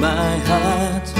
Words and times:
My 0.00 0.36
heart. 0.38 1.14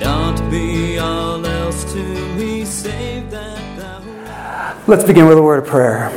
Not 0.00 0.50
be 0.50 0.98
all 0.98 1.44
else 1.46 1.84
to 1.92 2.02
me, 2.36 2.64
save 2.64 3.30
that 3.30 3.78
thou. 3.78 4.82
Let's 4.86 5.04
begin 5.04 5.26
with 5.26 5.38
a 5.38 5.42
word 5.42 5.62
of 5.62 5.68
prayer. 5.68 6.10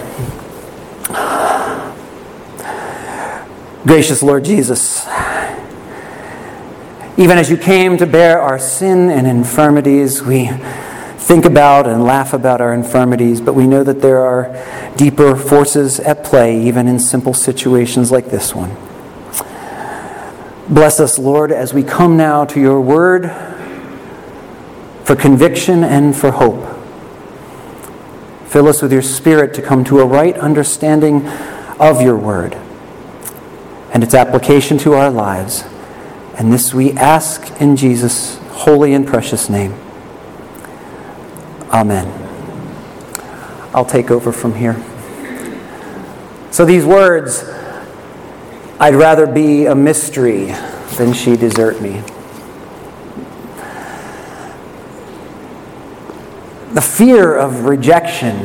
Gracious 3.85 4.23
Lord 4.23 4.45
Jesus, 4.45 5.05
even 7.17 7.37
as 7.37 7.49
you 7.49 7.57
came 7.57 7.97
to 7.97 8.07
bear 8.07 8.41
our 8.41 8.57
sin 8.57 9.09
and 9.09 9.27
infirmities, 9.27 10.23
we 10.23 10.49
think 11.17 11.45
about 11.45 11.87
and 11.87 12.03
laugh 12.03 12.33
about 12.33 12.61
our 12.61 12.73
infirmities, 12.73 13.41
but 13.41 13.53
we 13.53 13.67
know 13.67 13.83
that 13.83 14.01
there 14.01 14.21
are 14.21 14.49
deeper 14.95 15.35
forces 15.35 15.99
at 15.99 16.23
play, 16.23 16.59
even 16.63 16.87
in 16.87 16.99
simple 16.99 17.33
situations 17.33 18.11
like 18.11 18.29
this 18.29 18.55
one. 18.55 18.75
Bless 20.69 20.99
us, 20.99 21.17
Lord, 21.17 21.51
as 21.51 21.73
we 21.73 21.83
come 21.83 22.17
now 22.17 22.45
to 22.45 22.59
your 22.59 22.79
word 22.79 23.31
for 25.03 25.15
conviction 25.15 25.83
and 25.83 26.15
for 26.15 26.31
hope. 26.31 26.77
Fill 28.47 28.67
us 28.67 28.81
with 28.81 28.93
your 28.93 29.01
spirit 29.01 29.53
to 29.55 29.61
come 29.61 29.83
to 29.85 29.99
a 29.99 30.05
right 30.05 30.37
understanding 30.37 31.27
of 31.79 32.01
your 32.01 32.17
word 32.17 32.53
and 33.93 34.03
its 34.03 34.13
application 34.13 34.77
to 34.79 34.93
our 34.93 35.09
lives. 35.09 35.63
And 36.37 36.51
this 36.51 36.73
we 36.73 36.91
ask 36.93 37.61
in 37.61 37.75
Jesus' 37.75 38.37
holy 38.49 38.93
and 38.93 39.07
precious 39.07 39.49
name. 39.49 39.73
Amen. 41.71 42.07
I'll 43.73 43.85
take 43.85 44.11
over 44.11 44.31
from 44.31 44.55
here. 44.55 44.75
So, 46.51 46.65
these 46.65 46.85
words, 46.85 47.43
I'd 48.81 48.95
rather 48.95 49.27
be 49.27 49.67
a 49.67 49.75
mystery 49.75 50.45
than 50.97 51.13
she 51.13 51.37
desert 51.37 51.83
me. 51.83 52.01
The 56.73 56.81
fear 56.81 57.37
of 57.37 57.65
rejection 57.65 58.37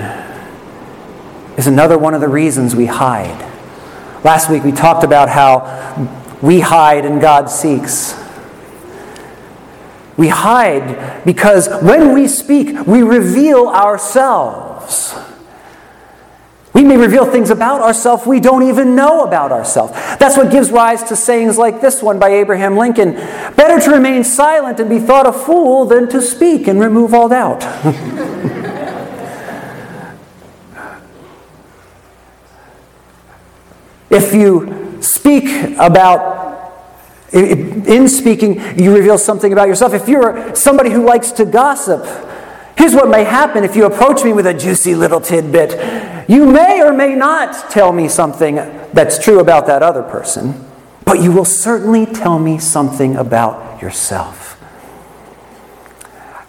is 1.57 1.67
another 1.67 1.97
one 1.97 2.13
of 2.13 2.21
the 2.21 2.29
reasons 2.29 2.77
we 2.77 2.85
hide. 2.85 3.51
Last 4.25 4.51
week 4.51 4.63
we 4.63 4.73
talked 4.73 5.05
about 5.05 5.31
how 5.31 6.07
we 6.43 6.61
hide 6.61 7.07
and 7.07 7.19
God 7.19 7.49
seeks. 7.49 8.15
We 10.19 10.29
hide 10.29 11.25
because 11.25 11.67
when 11.83 12.13
we 12.13 12.29
speak, 12.29 12.87
we 12.87 13.01
reveal 13.01 13.69
ourselves. 13.69 15.15
We 16.77 16.85
may 16.85 16.99
reveal 16.99 17.25
things 17.25 17.49
about 17.49 17.81
ourselves 17.81 18.27
we 18.27 18.39
don't 18.39 18.65
even 18.65 18.95
know 18.95 19.23
about 19.23 19.51
ourselves. 19.51 19.95
That's 20.19 20.37
what 20.37 20.53
gives 20.53 20.71
rise 20.71 21.03
to 21.05 21.17
sayings 21.17 21.57
like 21.57 21.81
this 21.81 22.03
one 22.03 22.19
by 22.19 22.29
Abraham 22.29 22.77
Lincoln 22.77 23.15
Better 23.15 23.81
to 23.81 23.91
remain 23.93 24.23
silent 24.23 24.79
and 24.79 24.91
be 24.91 24.99
thought 24.99 25.27
a 25.27 25.33
fool 25.33 25.87
than 25.87 26.07
to 26.11 26.21
speak 26.21 26.69
and 26.69 26.79
remove 26.79 27.15
all 27.15 27.31
doubt. 27.31 27.63
if 34.11 34.35
you 34.35 34.99
speak 35.01 35.79
about 35.79 36.75
in 37.33 38.07
speaking, 38.07 38.61
you 38.79 38.95
reveal 38.95 39.17
something 39.17 39.51
about 39.51 39.69
yourself. 39.69 39.95
If 39.95 40.11
you're 40.11 40.55
somebody 40.55 40.91
who 40.91 41.07
likes 41.07 41.33
to 41.33 41.47
gossip, 41.47 42.05
here's 42.77 42.95
what 42.95 43.09
may 43.09 43.25
happen 43.25 43.65
if 43.65 43.77
you 43.77 43.87
approach 43.87 44.25
me 44.25 44.33
with 44.33 44.47
a 44.47 44.55
juicy 44.55 44.95
little 44.95 45.21
tidbit. 45.21 46.29
You 46.29 46.47
may 46.47 46.83
or 46.83 46.93
may 46.93 47.15
not 47.15 47.71
tell 47.71 47.93
me 47.93 48.09
something 48.09 48.57
that's 48.93 49.23
true 49.23 49.41
about 49.41 49.67
that 49.67 49.83
other 49.83 50.03
person, 50.03 50.65
but 51.05 51.21
you 51.21 51.33
will 51.33 51.45
certainly 51.45 52.07
tell 52.07 52.39
me 52.39 52.59
something 52.59 53.17
about 53.17 53.81
yourself. 53.81 54.47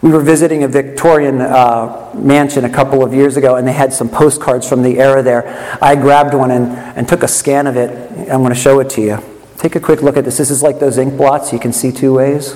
We 0.01 0.11
were 0.11 0.21
visiting 0.21 0.63
a 0.63 0.67
Victorian 0.67 1.41
uh, 1.41 2.11
mansion 2.15 2.65
a 2.65 2.69
couple 2.69 3.03
of 3.03 3.13
years 3.13 3.35
ago, 3.35 3.55
and 3.55 3.67
they 3.67 3.73
had 3.73 3.91
some 3.91 4.09
postcards 4.09 4.67
from 4.69 4.83
the 4.83 4.99
era 4.99 5.23
there. 5.23 5.77
I 5.81 5.95
grabbed 5.95 6.35
one 6.35 6.51
and, 6.51 6.67
and 6.95 7.07
took 7.07 7.23
a 7.23 7.27
scan 7.27 7.65
of 7.65 7.75
it. 7.77 7.89
I'm 8.29 8.41
going 8.41 8.49
to 8.49 8.55
show 8.55 8.79
it 8.79 8.91
to 8.91 9.01
you. 9.01 9.17
Take 9.57 9.75
a 9.75 9.79
quick 9.79 10.03
look 10.03 10.15
at 10.15 10.23
this. 10.23 10.38
This 10.38 10.51
is 10.51 10.61
like 10.61 10.79
those 10.79 10.99
ink 10.99 11.17
blots 11.17 11.51
you 11.51 11.57
can 11.57 11.73
see 11.73 11.91
two 11.91 12.13
ways. 12.13 12.55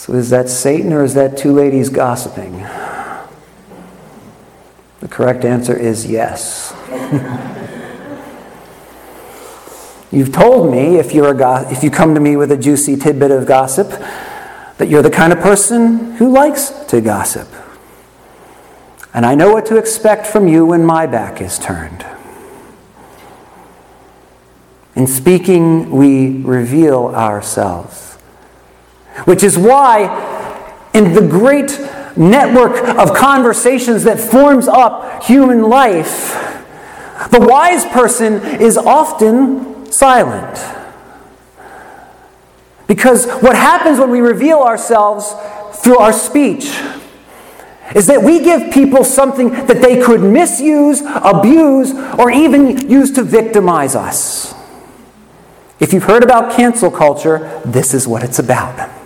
So 0.00 0.14
is 0.14 0.30
that 0.30 0.48
Satan 0.48 0.94
or 0.94 1.04
is 1.04 1.12
that 1.12 1.36
two 1.36 1.52
ladies 1.52 1.90
gossiping? 1.90 2.56
The 5.00 5.08
correct 5.10 5.44
answer 5.44 5.76
is 5.76 6.06
yes. 6.06 6.72
You've 10.10 10.32
told 10.32 10.72
me 10.72 10.96
if, 10.96 11.12
you're 11.12 11.32
a 11.32 11.36
go- 11.36 11.68
if 11.70 11.84
you 11.84 11.90
come 11.90 12.14
to 12.14 12.20
me 12.20 12.34
with 12.34 12.50
a 12.50 12.56
juicy 12.56 12.96
tidbit 12.96 13.30
of 13.30 13.46
gossip 13.46 13.90
that 14.78 14.88
you're 14.88 15.02
the 15.02 15.10
kind 15.10 15.34
of 15.34 15.40
person 15.40 16.12
who 16.12 16.32
likes 16.32 16.70
to 16.86 17.02
gossip. 17.02 17.48
And 19.12 19.26
I 19.26 19.34
know 19.34 19.52
what 19.52 19.66
to 19.66 19.76
expect 19.76 20.26
from 20.26 20.48
you 20.48 20.64
when 20.64 20.82
my 20.82 21.04
back 21.04 21.42
is 21.42 21.58
turned. 21.58 22.06
In 24.96 25.06
speaking, 25.06 25.90
we 25.90 26.40
reveal 26.40 27.08
ourselves. 27.08 28.09
Which 29.24 29.42
is 29.42 29.58
why, 29.58 30.88
in 30.94 31.12
the 31.12 31.20
great 31.20 31.78
network 32.16 32.82
of 32.98 33.14
conversations 33.14 34.04
that 34.04 34.18
forms 34.18 34.68
up 34.68 35.22
human 35.24 35.62
life, 35.62 36.32
the 37.30 37.40
wise 37.40 37.84
person 37.86 38.60
is 38.60 38.76
often 38.76 39.90
silent. 39.92 40.58
Because 42.86 43.30
what 43.40 43.54
happens 43.54 43.98
when 43.98 44.10
we 44.10 44.20
reveal 44.20 44.58
ourselves 44.60 45.32
through 45.80 45.98
our 45.98 46.12
speech 46.12 46.76
is 47.94 48.06
that 48.06 48.22
we 48.22 48.40
give 48.40 48.72
people 48.72 49.04
something 49.04 49.50
that 49.50 49.80
they 49.82 50.00
could 50.00 50.20
misuse, 50.22 51.02
abuse, 51.02 51.92
or 52.18 52.30
even 52.30 52.88
use 52.88 53.10
to 53.12 53.22
victimize 53.22 53.94
us. 53.94 54.54
If 55.78 55.92
you've 55.92 56.04
heard 56.04 56.22
about 56.22 56.56
cancel 56.56 56.90
culture, 56.90 57.60
this 57.64 57.94
is 57.94 58.06
what 58.06 58.22
it's 58.22 58.38
about. 58.38 58.99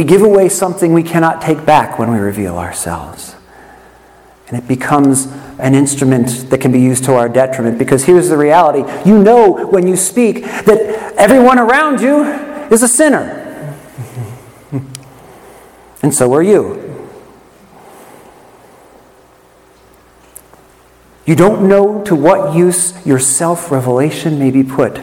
We 0.00 0.04
give 0.04 0.22
away 0.22 0.48
something 0.48 0.94
we 0.94 1.02
cannot 1.02 1.42
take 1.42 1.66
back 1.66 1.98
when 1.98 2.10
we 2.10 2.18
reveal 2.18 2.56
ourselves. 2.56 3.36
And 4.48 4.56
it 4.56 4.66
becomes 4.66 5.26
an 5.58 5.74
instrument 5.74 6.48
that 6.48 6.58
can 6.58 6.72
be 6.72 6.80
used 6.80 7.04
to 7.04 7.12
our 7.16 7.28
detriment 7.28 7.78
because 7.78 8.04
here's 8.04 8.30
the 8.30 8.38
reality 8.38 8.90
you 9.06 9.22
know 9.22 9.66
when 9.66 9.86
you 9.86 9.96
speak 9.96 10.42
that 10.44 11.14
everyone 11.18 11.58
around 11.58 12.00
you 12.00 12.24
is 12.72 12.82
a 12.82 12.88
sinner. 12.88 13.76
and 16.02 16.14
so 16.14 16.32
are 16.32 16.42
you. 16.42 17.06
You 21.26 21.36
don't 21.36 21.68
know 21.68 22.02
to 22.04 22.14
what 22.14 22.56
use 22.56 22.94
your 23.04 23.18
self 23.18 23.70
revelation 23.70 24.38
may 24.38 24.50
be 24.50 24.62
put. 24.62 24.96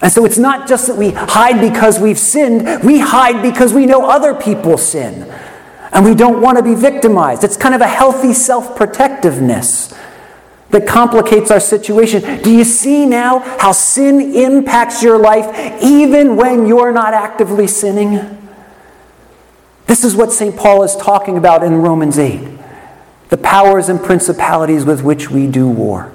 And 0.00 0.12
so 0.12 0.24
it's 0.24 0.38
not 0.38 0.68
just 0.68 0.86
that 0.86 0.96
we 0.96 1.10
hide 1.10 1.60
because 1.60 1.98
we've 1.98 2.18
sinned, 2.18 2.84
we 2.84 3.00
hide 3.00 3.42
because 3.42 3.72
we 3.72 3.86
know 3.86 4.08
other 4.08 4.34
people 4.34 4.78
sin. 4.78 5.32
And 5.90 6.04
we 6.04 6.14
don't 6.14 6.40
want 6.40 6.58
to 6.58 6.62
be 6.62 6.74
victimized. 6.74 7.44
It's 7.44 7.56
kind 7.56 7.74
of 7.74 7.80
a 7.80 7.86
healthy 7.86 8.32
self 8.32 8.76
protectiveness 8.76 9.94
that 10.70 10.86
complicates 10.86 11.50
our 11.50 11.60
situation. 11.60 12.42
Do 12.42 12.54
you 12.54 12.64
see 12.64 13.06
now 13.06 13.38
how 13.38 13.72
sin 13.72 14.34
impacts 14.34 15.02
your 15.02 15.18
life 15.18 15.82
even 15.82 16.36
when 16.36 16.66
you're 16.66 16.92
not 16.92 17.14
actively 17.14 17.66
sinning? 17.66 18.34
This 19.86 20.04
is 20.04 20.14
what 20.14 20.30
St. 20.32 20.54
Paul 20.54 20.82
is 20.82 20.94
talking 20.94 21.38
about 21.38 21.64
in 21.64 21.76
Romans 21.76 22.18
8 22.18 22.56
the 23.30 23.36
powers 23.36 23.90
and 23.90 24.02
principalities 24.02 24.86
with 24.86 25.02
which 25.02 25.30
we 25.30 25.46
do 25.46 25.68
war. 25.68 26.12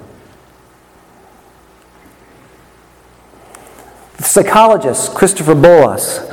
Psychologist 4.18 5.14
Christopher 5.14 5.54
Bollas, 5.54 6.30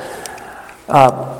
uh, 0.87 1.37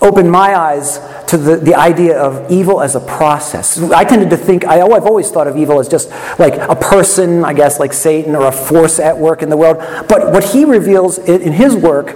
opened 0.00 0.30
my 0.30 0.54
eyes 0.54 1.00
to 1.26 1.36
the, 1.36 1.56
the 1.56 1.74
idea 1.74 2.18
of 2.18 2.50
evil 2.50 2.80
as 2.80 2.94
a 2.94 3.00
process. 3.00 3.80
I 3.90 4.04
tended 4.04 4.30
to 4.30 4.36
think, 4.36 4.64
I, 4.64 4.80
oh, 4.80 4.92
I've 4.92 5.06
always 5.06 5.30
thought 5.30 5.48
of 5.48 5.56
evil 5.56 5.80
as 5.80 5.88
just 5.88 6.10
like 6.38 6.54
a 6.54 6.76
person, 6.76 7.44
I 7.44 7.54
guess, 7.54 7.80
like 7.80 7.92
Satan, 7.92 8.36
or 8.36 8.46
a 8.46 8.52
force 8.52 8.98
at 8.98 9.16
work 9.16 9.42
in 9.42 9.48
the 9.48 9.56
world. 9.56 9.78
But 10.08 10.32
what 10.32 10.44
he 10.44 10.64
reveals 10.64 11.18
in, 11.18 11.40
in 11.42 11.52
his 11.52 11.74
work, 11.74 12.14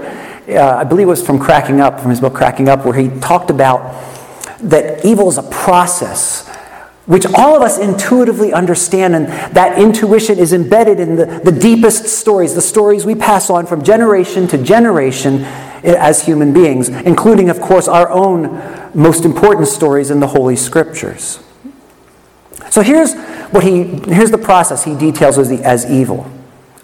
uh, 0.48 0.76
I 0.78 0.84
believe 0.84 1.08
was 1.08 1.24
from 1.24 1.38
Cracking 1.38 1.80
Up, 1.80 2.00
from 2.00 2.10
his 2.10 2.20
book 2.20 2.34
Cracking 2.34 2.68
Up, 2.68 2.84
where 2.84 2.94
he 2.94 3.08
talked 3.20 3.50
about 3.50 4.04
that 4.60 5.04
evil 5.04 5.28
is 5.28 5.38
a 5.38 5.42
process 5.42 6.49
which 7.06 7.26
all 7.26 7.56
of 7.56 7.62
us 7.62 7.78
intuitively 7.78 8.52
understand, 8.52 9.14
and 9.14 9.26
that 9.54 9.78
intuition 9.78 10.38
is 10.38 10.52
embedded 10.52 11.00
in 11.00 11.16
the, 11.16 11.40
the 11.44 11.52
deepest 11.52 12.06
stories, 12.06 12.54
the 12.54 12.60
stories 12.60 13.04
we 13.04 13.14
pass 13.14 13.50
on 13.50 13.66
from 13.66 13.82
generation 13.82 14.46
to 14.46 14.58
generation 14.62 15.42
as 15.82 16.24
human 16.24 16.52
beings, 16.52 16.88
including, 16.88 17.50
of 17.50 17.60
course, 17.60 17.88
our 17.88 18.08
own 18.10 18.90
most 18.94 19.24
important 19.24 19.66
stories 19.66 20.10
in 20.10 20.20
the 20.20 20.28
Holy 20.28 20.56
Scriptures. 20.56 21.40
So 22.70 22.82
here's 22.82 23.14
what 23.50 23.64
he 23.64 23.82
here's 23.82 24.30
the 24.30 24.38
process 24.38 24.84
he 24.84 24.94
details 24.94 25.38
as, 25.38 25.48
the, 25.48 25.62
as 25.64 25.90
evil. 25.90 26.30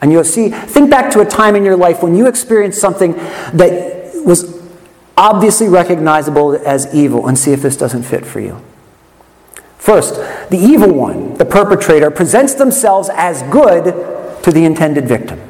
And 0.02 0.12
you'll 0.12 0.24
see, 0.24 0.50
think 0.50 0.90
back 0.90 1.10
to 1.12 1.20
a 1.20 1.24
time 1.24 1.56
in 1.56 1.64
your 1.64 1.76
life 1.76 2.02
when 2.02 2.14
you 2.14 2.26
experienced 2.26 2.80
something 2.80 3.12
that 3.12 4.12
was 4.24 4.60
obviously 5.16 5.68
recognizable 5.68 6.54
as 6.54 6.92
evil 6.94 7.28
and 7.28 7.38
see 7.38 7.52
if 7.52 7.62
this 7.62 7.76
doesn't 7.76 8.02
fit 8.02 8.26
for 8.26 8.40
you. 8.40 8.60
First, 9.87 10.17
the 10.50 10.59
evil 10.59 10.93
one, 10.93 11.35
the 11.35 11.44
perpetrator, 11.44 12.11
presents 12.11 12.55
themselves 12.55 13.09
as 13.09 13.44
good 13.44 13.85
to 14.43 14.50
the 14.50 14.65
intended 14.65 15.06
victim. 15.06 15.41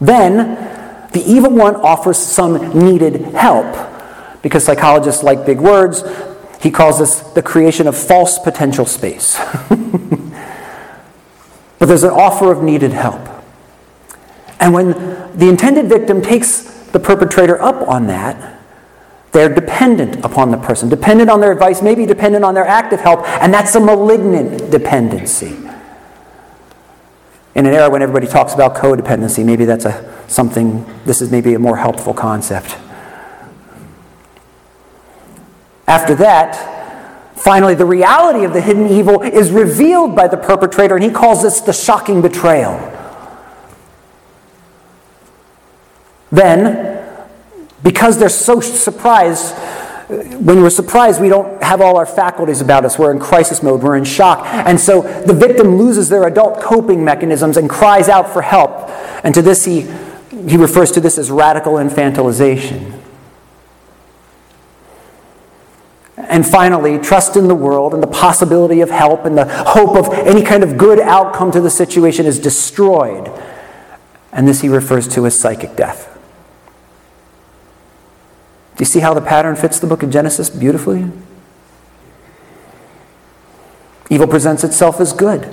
Then, 0.00 0.56
the 1.12 1.22
evil 1.24 1.52
one 1.52 1.76
offers 1.76 2.18
some 2.18 2.76
needed 2.76 3.20
help. 3.36 3.72
Because 4.42 4.64
psychologists 4.64 5.22
like 5.22 5.46
big 5.46 5.60
words, 5.60 6.02
he 6.60 6.72
calls 6.72 6.98
this 6.98 7.20
the 7.20 7.42
creation 7.42 7.86
of 7.86 7.96
false 7.96 8.40
potential 8.40 8.84
space. 8.84 9.38
but 11.78 11.86
there's 11.86 12.02
an 12.02 12.10
offer 12.10 12.50
of 12.50 12.64
needed 12.64 12.90
help. 12.90 13.28
And 14.58 14.74
when 14.74 14.90
the 15.38 15.48
intended 15.48 15.88
victim 15.88 16.20
takes 16.20 16.62
the 16.86 16.98
perpetrator 16.98 17.62
up 17.62 17.86
on 17.86 18.08
that, 18.08 18.57
they're 19.32 19.54
dependent 19.54 20.24
upon 20.24 20.50
the 20.50 20.56
person, 20.56 20.88
dependent 20.88 21.28
on 21.30 21.40
their 21.40 21.52
advice, 21.52 21.82
maybe 21.82 22.06
dependent 22.06 22.44
on 22.44 22.54
their 22.54 22.66
active 22.66 23.00
help, 23.00 23.20
and 23.40 23.52
that's 23.52 23.74
a 23.74 23.80
malignant 23.80 24.70
dependency. 24.70 25.56
In 27.54 27.66
an 27.66 27.74
era 27.74 27.90
when 27.90 28.02
everybody 28.02 28.26
talks 28.26 28.54
about 28.54 28.76
codependency, 28.76 29.44
maybe 29.44 29.64
that's 29.64 29.84
a, 29.84 30.24
something, 30.28 30.86
this 31.04 31.20
is 31.20 31.30
maybe 31.30 31.54
a 31.54 31.58
more 31.58 31.76
helpful 31.76 32.14
concept. 32.14 32.76
After 35.86 36.14
that, 36.16 37.36
finally, 37.36 37.74
the 37.74 37.86
reality 37.86 38.44
of 38.44 38.52
the 38.52 38.60
hidden 38.60 38.88
evil 38.88 39.22
is 39.22 39.50
revealed 39.50 40.14
by 40.14 40.28
the 40.28 40.36
perpetrator, 40.36 40.94
and 40.94 41.04
he 41.04 41.10
calls 41.10 41.42
this 41.42 41.60
the 41.60 41.72
shocking 41.72 42.22
betrayal. 42.22 42.78
Then, 46.30 46.97
because 47.82 48.18
they're 48.18 48.28
so 48.28 48.60
surprised, 48.60 49.54
when 50.08 50.62
we're 50.62 50.70
surprised, 50.70 51.20
we 51.20 51.28
don't 51.28 51.62
have 51.62 51.80
all 51.80 51.96
our 51.96 52.06
faculties 52.06 52.60
about 52.60 52.84
us. 52.84 52.98
We're 52.98 53.12
in 53.12 53.20
crisis 53.20 53.62
mode, 53.62 53.82
we're 53.82 53.96
in 53.96 54.04
shock. 54.04 54.44
And 54.46 54.80
so 54.80 55.02
the 55.22 55.34
victim 55.34 55.76
loses 55.76 56.08
their 56.08 56.26
adult 56.26 56.60
coping 56.60 57.04
mechanisms 57.04 57.56
and 57.56 57.68
cries 57.68 58.08
out 58.08 58.32
for 58.32 58.42
help. 58.42 58.88
And 59.24 59.34
to 59.34 59.42
this, 59.42 59.64
he, 59.64 59.82
he 60.48 60.56
refers 60.56 60.90
to 60.92 61.00
this 61.00 61.18
as 61.18 61.30
radical 61.30 61.74
infantilization. 61.74 62.98
And 66.16 66.46
finally, 66.46 66.98
trust 66.98 67.36
in 67.36 67.48
the 67.48 67.54
world 67.54 67.94
and 67.94 68.02
the 68.02 68.08
possibility 68.08 68.80
of 68.80 68.90
help 68.90 69.24
and 69.24 69.36
the 69.36 69.46
hope 69.66 69.96
of 69.96 70.12
any 70.26 70.42
kind 70.42 70.62
of 70.62 70.76
good 70.76 71.00
outcome 71.00 71.50
to 71.52 71.60
the 71.60 71.70
situation 71.70 72.26
is 72.26 72.38
destroyed. 72.38 73.30
And 74.32 74.46
this 74.46 74.60
he 74.60 74.68
refers 74.68 75.08
to 75.08 75.26
as 75.26 75.38
psychic 75.38 75.74
death. 75.76 76.07
Do 78.78 78.82
you 78.82 78.86
see 78.86 79.00
how 79.00 79.12
the 79.12 79.20
pattern 79.20 79.56
fits 79.56 79.80
the 79.80 79.88
book 79.88 80.04
of 80.04 80.10
Genesis 80.10 80.48
beautifully? 80.48 81.10
Evil 84.08 84.28
presents 84.28 84.62
itself 84.62 85.00
as 85.00 85.12
good. 85.12 85.52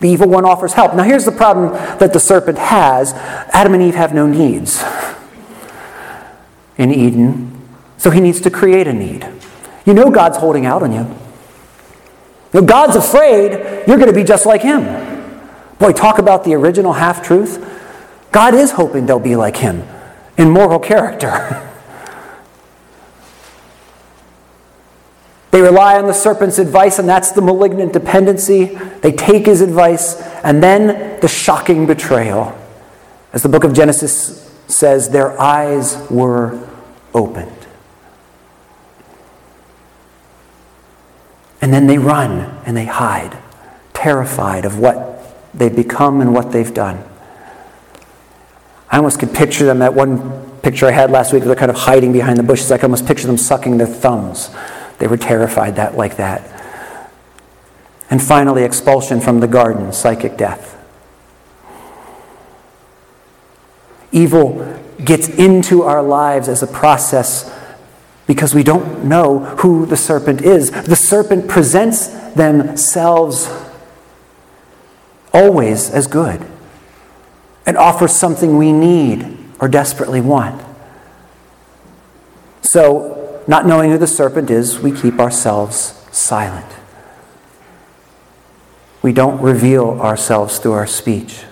The 0.00 0.10
evil 0.10 0.28
one 0.28 0.44
offers 0.44 0.74
help. 0.74 0.94
Now, 0.94 1.04
here's 1.04 1.24
the 1.24 1.32
problem 1.32 1.72
that 1.98 2.12
the 2.12 2.20
serpent 2.20 2.58
has 2.58 3.14
Adam 3.14 3.72
and 3.72 3.82
Eve 3.82 3.94
have 3.94 4.14
no 4.14 4.26
needs 4.26 4.84
in 6.76 6.92
Eden, 6.92 7.66
so 7.96 8.10
he 8.10 8.20
needs 8.20 8.42
to 8.42 8.50
create 8.50 8.86
a 8.86 8.92
need. 8.92 9.26
You 9.86 9.94
know 9.94 10.10
God's 10.10 10.36
holding 10.36 10.66
out 10.66 10.82
on 10.82 10.92
you. 10.92 11.16
know, 12.52 12.62
God's 12.62 12.94
afraid 12.94 13.52
you're 13.88 13.96
going 13.96 14.08
to 14.08 14.12
be 14.12 14.24
just 14.24 14.44
like 14.44 14.60
him. 14.60 14.84
Boy, 15.78 15.92
talk 15.92 16.18
about 16.18 16.44
the 16.44 16.52
original 16.52 16.92
half 16.92 17.22
truth. 17.22 17.66
God 18.32 18.52
is 18.52 18.72
hoping 18.72 19.06
they'll 19.06 19.18
be 19.18 19.34
like 19.34 19.56
him 19.56 19.82
in 20.36 20.50
moral 20.50 20.78
character. 20.78 21.66
They 25.50 25.60
rely 25.60 25.98
on 25.98 26.06
the 26.06 26.14
serpent's 26.14 26.58
advice, 26.58 26.98
and 26.98 27.08
that's 27.08 27.32
the 27.32 27.42
malignant 27.42 27.92
dependency. 27.92 28.66
They 29.02 29.12
take 29.12 29.46
his 29.46 29.60
advice, 29.60 30.20
and 30.44 30.62
then 30.62 31.20
the 31.20 31.28
shocking 31.28 31.86
betrayal. 31.86 32.56
As 33.32 33.42
the 33.42 33.48
book 33.48 33.64
of 33.64 33.72
Genesis 33.72 34.48
says, 34.68 35.08
their 35.08 35.40
eyes 35.40 36.06
were 36.08 36.68
opened. 37.14 37.50
And 41.60 41.74
then 41.74 41.86
they 41.86 41.98
run 41.98 42.58
and 42.64 42.76
they 42.76 42.86
hide, 42.86 43.36
terrified 43.92 44.64
of 44.64 44.78
what 44.78 45.36
they've 45.52 45.74
become 45.74 46.20
and 46.20 46.32
what 46.32 46.52
they've 46.52 46.72
done. 46.72 47.04
I 48.90 48.96
almost 48.96 49.20
could 49.20 49.34
picture 49.34 49.66
them, 49.66 49.80
that 49.80 49.94
one 49.94 50.58
picture 50.62 50.86
I 50.86 50.92
had 50.92 51.10
last 51.10 51.32
week, 51.32 51.44
they're 51.44 51.54
kind 51.54 51.70
of 51.70 51.76
hiding 51.76 52.12
behind 52.12 52.38
the 52.38 52.42
bushes. 52.42 52.72
I 52.72 52.78
could 52.78 52.84
almost 52.84 53.06
picture 53.06 53.26
them 53.26 53.36
sucking 53.36 53.76
their 53.78 53.86
thumbs 53.86 54.50
they 55.00 55.08
were 55.08 55.16
terrified 55.16 55.76
that 55.76 55.96
like 55.96 56.18
that. 56.18 56.60
And 58.10 58.22
finally, 58.22 58.64
expulsion 58.64 59.20
from 59.20 59.40
the 59.40 59.48
garden, 59.48 59.92
psychic 59.92 60.36
death. 60.36 60.76
Evil 64.12 64.78
gets 65.04 65.28
into 65.28 65.82
our 65.82 66.02
lives 66.02 66.48
as 66.48 66.62
a 66.62 66.66
process 66.66 67.56
because 68.26 68.54
we 68.54 68.62
don't 68.62 69.04
know 69.04 69.38
who 69.38 69.86
the 69.86 69.96
serpent 69.96 70.42
is. 70.42 70.70
The 70.70 70.96
serpent 70.96 71.48
presents 71.48 72.08
themselves 72.34 73.48
always 75.32 75.90
as 75.90 76.06
good 76.06 76.44
and 77.64 77.76
offers 77.76 78.12
something 78.12 78.58
we 78.58 78.72
need 78.72 79.38
or 79.60 79.68
desperately 79.68 80.20
want. 80.20 80.62
So, 82.62 83.19
not 83.50 83.66
knowing 83.66 83.90
who 83.90 83.98
the 83.98 84.06
serpent 84.06 84.48
is, 84.48 84.78
we 84.78 84.92
keep 84.92 85.18
ourselves 85.18 86.06
silent. 86.12 86.72
We 89.02 89.12
don't 89.12 89.42
reveal 89.42 90.00
ourselves 90.00 90.60
through 90.60 90.74
our 90.74 90.86
speech. 90.86 91.42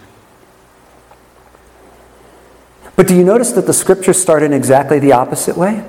But 2.95 3.09
do 3.09 3.17
you 3.17 3.25
notice 3.25 3.51
that 3.51 3.67
the 3.67 3.73
scriptures 3.73 4.23
start 4.23 4.45
in 4.45 4.53
exactly 4.53 5.01
the 5.01 5.11
opposite 5.11 5.57
way? 5.57 5.85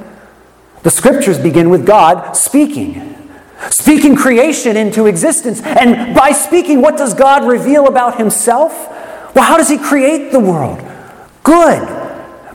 The 0.81 0.89
scriptures 0.89 1.37
begin 1.37 1.69
with 1.69 1.85
God 1.85 2.33
speaking, 2.33 3.15
speaking 3.69 4.15
creation 4.15 4.77
into 4.77 5.05
existence. 5.05 5.61
And 5.61 6.15
by 6.15 6.31
speaking, 6.31 6.81
what 6.81 6.97
does 6.97 7.13
God 7.13 7.47
reveal 7.47 7.87
about 7.87 8.17
himself? 8.17 8.73
Well, 9.35 9.43
how 9.43 9.57
does 9.57 9.69
he 9.69 9.77
create 9.77 10.31
the 10.31 10.39
world? 10.39 10.83
Good, 11.43 11.87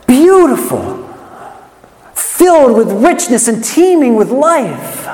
beautiful, 0.09 1.04
filled 2.37 2.77
with 2.77 2.91
richness 3.05 3.49
and 3.49 3.63
teeming 3.63 4.17
with 4.17 4.31
life. 4.31 5.09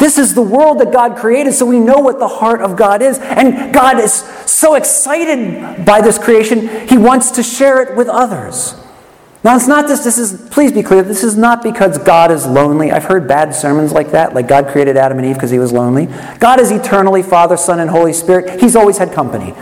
This 0.00 0.16
is 0.16 0.34
the 0.34 0.42
world 0.42 0.78
that 0.80 0.92
God 0.92 1.18
created, 1.18 1.52
so 1.52 1.66
we 1.66 1.78
know 1.78 1.98
what 1.98 2.18
the 2.18 2.26
heart 2.26 2.62
of 2.62 2.74
God 2.74 3.02
is. 3.02 3.18
And 3.18 3.72
God 3.72 3.98
is 3.98 4.12
so 4.46 4.74
excited 4.74 5.84
by 5.84 6.00
this 6.00 6.18
creation, 6.18 6.88
He 6.88 6.96
wants 6.96 7.32
to 7.32 7.42
share 7.42 7.82
it 7.82 7.96
with 7.96 8.08
others. 8.08 8.74
Now, 9.44 9.56
it's 9.56 9.66
not 9.66 9.88
this, 9.88 10.04
this 10.04 10.18
is, 10.18 10.48
please 10.50 10.72
be 10.72 10.82
clear, 10.82 11.02
this 11.02 11.22
is 11.22 11.36
not 11.36 11.62
because 11.62 11.96
God 11.98 12.30
is 12.30 12.46
lonely. 12.46 12.90
I've 12.90 13.04
heard 13.04 13.28
bad 13.28 13.54
sermons 13.54 13.92
like 13.92 14.10
that, 14.12 14.34
like 14.34 14.48
God 14.48 14.68
created 14.68 14.96
Adam 14.96 15.18
and 15.18 15.26
Eve 15.26 15.34
because 15.34 15.50
He 15.50 15.58
was 15.58 15.72
lonely. 15.72 16.06
God 16.38 16.60
is 16.60 16.70
eternally 16.70 17.22
Father, 17.22 17.56
Son, 17.56 17.78
and 17.78 17.88
Holy 17.88 18.12
Spirit. 18.12 18.60
He's 18.60 18.76
always 18.76 18.96
had 18.98 19.12
company. 19.12 19.54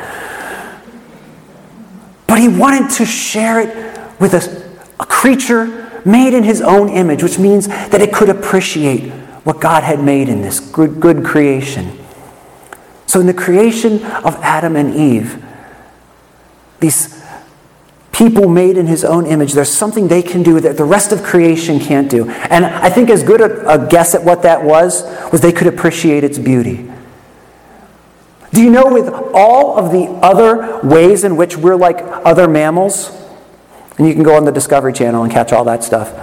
But 2.26 2.38
He 2.38 2.48
wanted 2.48 2.90
to 2.96 3.06
share 3.06 3.60
it 3.60 3.97
with 4.18 4.34
a, 4.34 4.78
a 5.00 5.06
creature 5.06 6.00
made 6.04 6.34
in 6.34 6.44
his 6.44 6.60
own 6.60 6.88
image, 6.88 7.22
which 7.22 7.38
means 7.38 7.68
that 7.68 8.00
it 8.00 8.12
could 8.12 8.28
appreciate 8.28 9.10
what 9.44 9.60
God 9.60 9.82
had 9.82 10.02
made 10.02 10.28
in 10.28 10.42
this 10.42 10.60
good, 10.60 11.00
good 11.00 11.24
creation. 11.24 11.98
So, 13.06 13.20
in 13.20 13.26
the 13.26 13.34
creation 13.34 14.04
of 14.04 14.34
Adam 14.36 14.76
and 14.76 14.94
Eve, 14.94 15.42
these 16.80 17.24
people 18.12 18.48
made 18.48 18.76
in 18.76 18.86
his 18.86 19.04
own 19.04 19.26
image, 19.26 19.52
there's 19.52 19.72
something 19.72 20.08
they 20.08 20.22
can 20.22 20.42
do 20.42 20.60
that 20.60 20.76
the 20.76 20.84
rest 20.84 21.12
of 21.12 21.22
creation 21.22 21.78
can't 21.78 22.10
do. 22.10 22.28
And 22.28 22.66
I 22.66 22.90
think 22.90 23.10
as 23.10 23.22
good 23.22 23.40
a, 23.40 23.68
a 23.68 23.88
guess 23.88 24.14
at 24.14 24.24
what 24.24 24.42
that 24.42 24.64
was 24.64 25.04
was 25.32 25.40
they 25.40 25.52
could 25.52 25.68
appreciate 25.68 26.24
its 26.24 26.38
beauty. 26.38 26.90
Do 28.52 28.62
you 28.62 28.70
know 28.70 28.92
with 28.92 29.08
all 29.34 29.78
of 29.78 29.92
the 29.92 30.06
other 30.20 30.80
ways 30.82 31.22
in 31.22 31.36
which 31.36 31.56
we're 31.56 31.76
like 31.76 31.98
other 32.02 32.48
mammals? 32.48 33.10
And 33.98 34.06
you 34.06 34.14
can 34.14 34.22
go 34.22 34.36
on 34.36 34.44
the 34.44 34.52
Discovery 34.52 34.92
Channel 34.92 35.24
and 35.24 35.32
catch 35.32 35.52
all 35.52 35.64
that 35.64 35.84
stuff. 35.84 36.14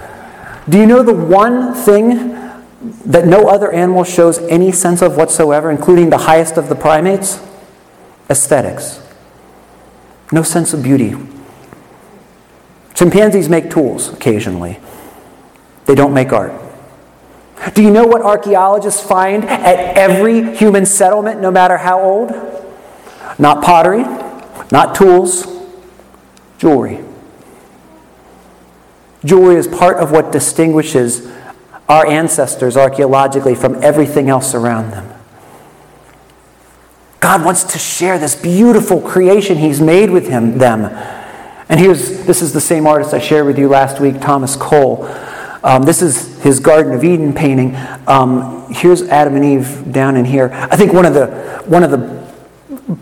Do 0.68 0.78
you 0.78 0.86
know 0.86 1.02
the 1.02 1.14
one 1.14 1.74
thing 1.74 2.34
that 3.04 3.26
no 3.26 3.48
other 3.48 3.70
animal 3.70 4.04
shows 4.04 4.38
any 4.38 4.72
sense 4.72 5.02
of 5.02 5.16
whatsoever, 5.16 5.70
including 5.70 6.10
the 6.10 6.18
highest 6.18 6.56
of 6.56 6.68
the 6.68 6.74
primates? 6.74 7.40
Aesthetics. 8.28 9.02
No 10.32 10.42
sense 10.42 10.72
of 10.72 10.82
beauty. 10.82 11.14
Chimpanzees 12.94 13.48
make 13.48 13.70
tools 13.70 14.08
occasionally, 14.08 14.80
they 15.84 15.94
don't 15.94 16.14
make 16.14 16.32
art. 16.32 16.52
Do 17.74 17.82
you 17.82 17.90
know 17.90 18.06
what 18.06 18.22
archaeologists 18.22 19.02
find 19.06 19.44
at 19.44 19.96
every 19.96 20.56
human 20.56 20.86
settlement, 20.86 21.40
no 21.40 21.50
matter 21.50 21.76
how 21.76 22.00
old? 22.00 22.30
Not 23.38 23.62
pottery, 23.62 24.02
not 24.70 24.94
tools, 24.94 25.46
jewelry. 26.58 27.05
Jewelry 29.26 29.56
is 29.56 29.66
part 29.66 29.98
of 29.98 30.10
what 30.10 30.32
distinguishes 30.32 31.30
our 31.88 32.06
ancestors 32.06 32.76
archaeologically 32.76 33.54
from 33.54 33.82
everything 33.82 34.30
else 34.30 34.54
around 34.54 34.90
them. 34.92 35.12
God 37.20 37.44
wants 37.44 37.64
to 37.64 37.78
share 37.78 38.18
this 38.18 38.34
beautiful 38.34 39.00
creation 39.00 39.58
He's 39.58 39.80
made 39.80 40.10
with 40.10 40.28
him, 40.28 40.58
them. 40.58 40.84
And 41.68 41.80
here's 41.80 42.24
this 42.24 42.42
is 42.42 42.52
the 42.52 42.60
same 42.60 42.86
artist 42.86 43.12
I 43.12 43.18
shared 43.18 43.46
with 43.46 43.58
you 43.58 43.68
last 43.68 44.00
week, 44.00 44.20
Thomas 44.20 44.54
Cole. 44.54 45.04
Um, 45.64 45.82
this 45.82 46.00
is 46.00 46.40
his 46.42 46.60
Garden 46.60 46.92
of 46.92 47.02
Eden 47.02 47.32
painting. 47.32 47.74
Um, 48.06 48.72
here's 48.72 49.02
Adam 49.02 49.34
and 49.34 49.44
Eve 49.44 49.92
down 49.92 50.16
in 50.16 50.24
here. 50.24 50.50
I 50.52 50.76
think 50.76 50.92
one 50.92 51.04
of 51.04 51.14
the 51.14 51.26
one 51.66 51.82
of 51.82 51.90
the 51.90 52.24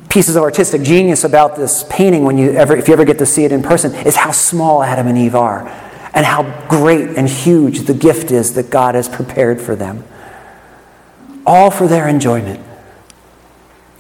pieces 0.09 0.37
of 0.37 0.43
artistic 0.43 0.81
genius 0.81 1.25
about 1.25 1.57
this 1.57 1.85
painting, 1.91 2.25
when 2.25 2.39
you 2.39 2.53
ever 2.53 2.75
if 2.75 2.89
you 2.89 2.95
ever 2.95 3.05
get 3.05 3.19
to 3.19 3.27
see 3.27 3.45
it 3.45 3.53
in 3.53 3.63
person, 3.63 3.95
is 4.07 4.17
how 4.17 4.31
small 4.31 4.83
Adam 4.83 5.07
and 5.07 5.19
Eve 5.19 5.35
are, 5.35 5.69
and 6.15 6.25
how 6.25 6.67
great 6.69 7.17
and 7.17 7.29
huge 7.29 7.81
the 7.81 7.95
gift 7.95 8.31
is 8.31 8.55
that 8.55 8.71
God 8.71 8.95
has 8.95 9.09
prepared 9.09 9.61
for 9.61 9.75
them. 9.75 10.05
All 11.45 11.71
for 11.71 11.87
their 11.87 12.09
enjoyment 12.09 12.65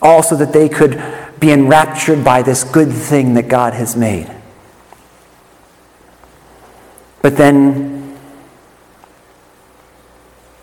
all 0.04 0.22
so 0.22 0.36
that 0.36 0.52
they 0.52 0.68
could 0.68 1.02
be 1.40 1.50
enraptured 1.50 2.22
by 2.22 2.42
this 2.42 2.62
good 2.62 2.92
thing 2.92 3.34
that 3.34 3.48
God 3.48 3.72
has 3.72 3.96
made. 3.96 4.30
But 7.22 7.38
then, 7.38 8.18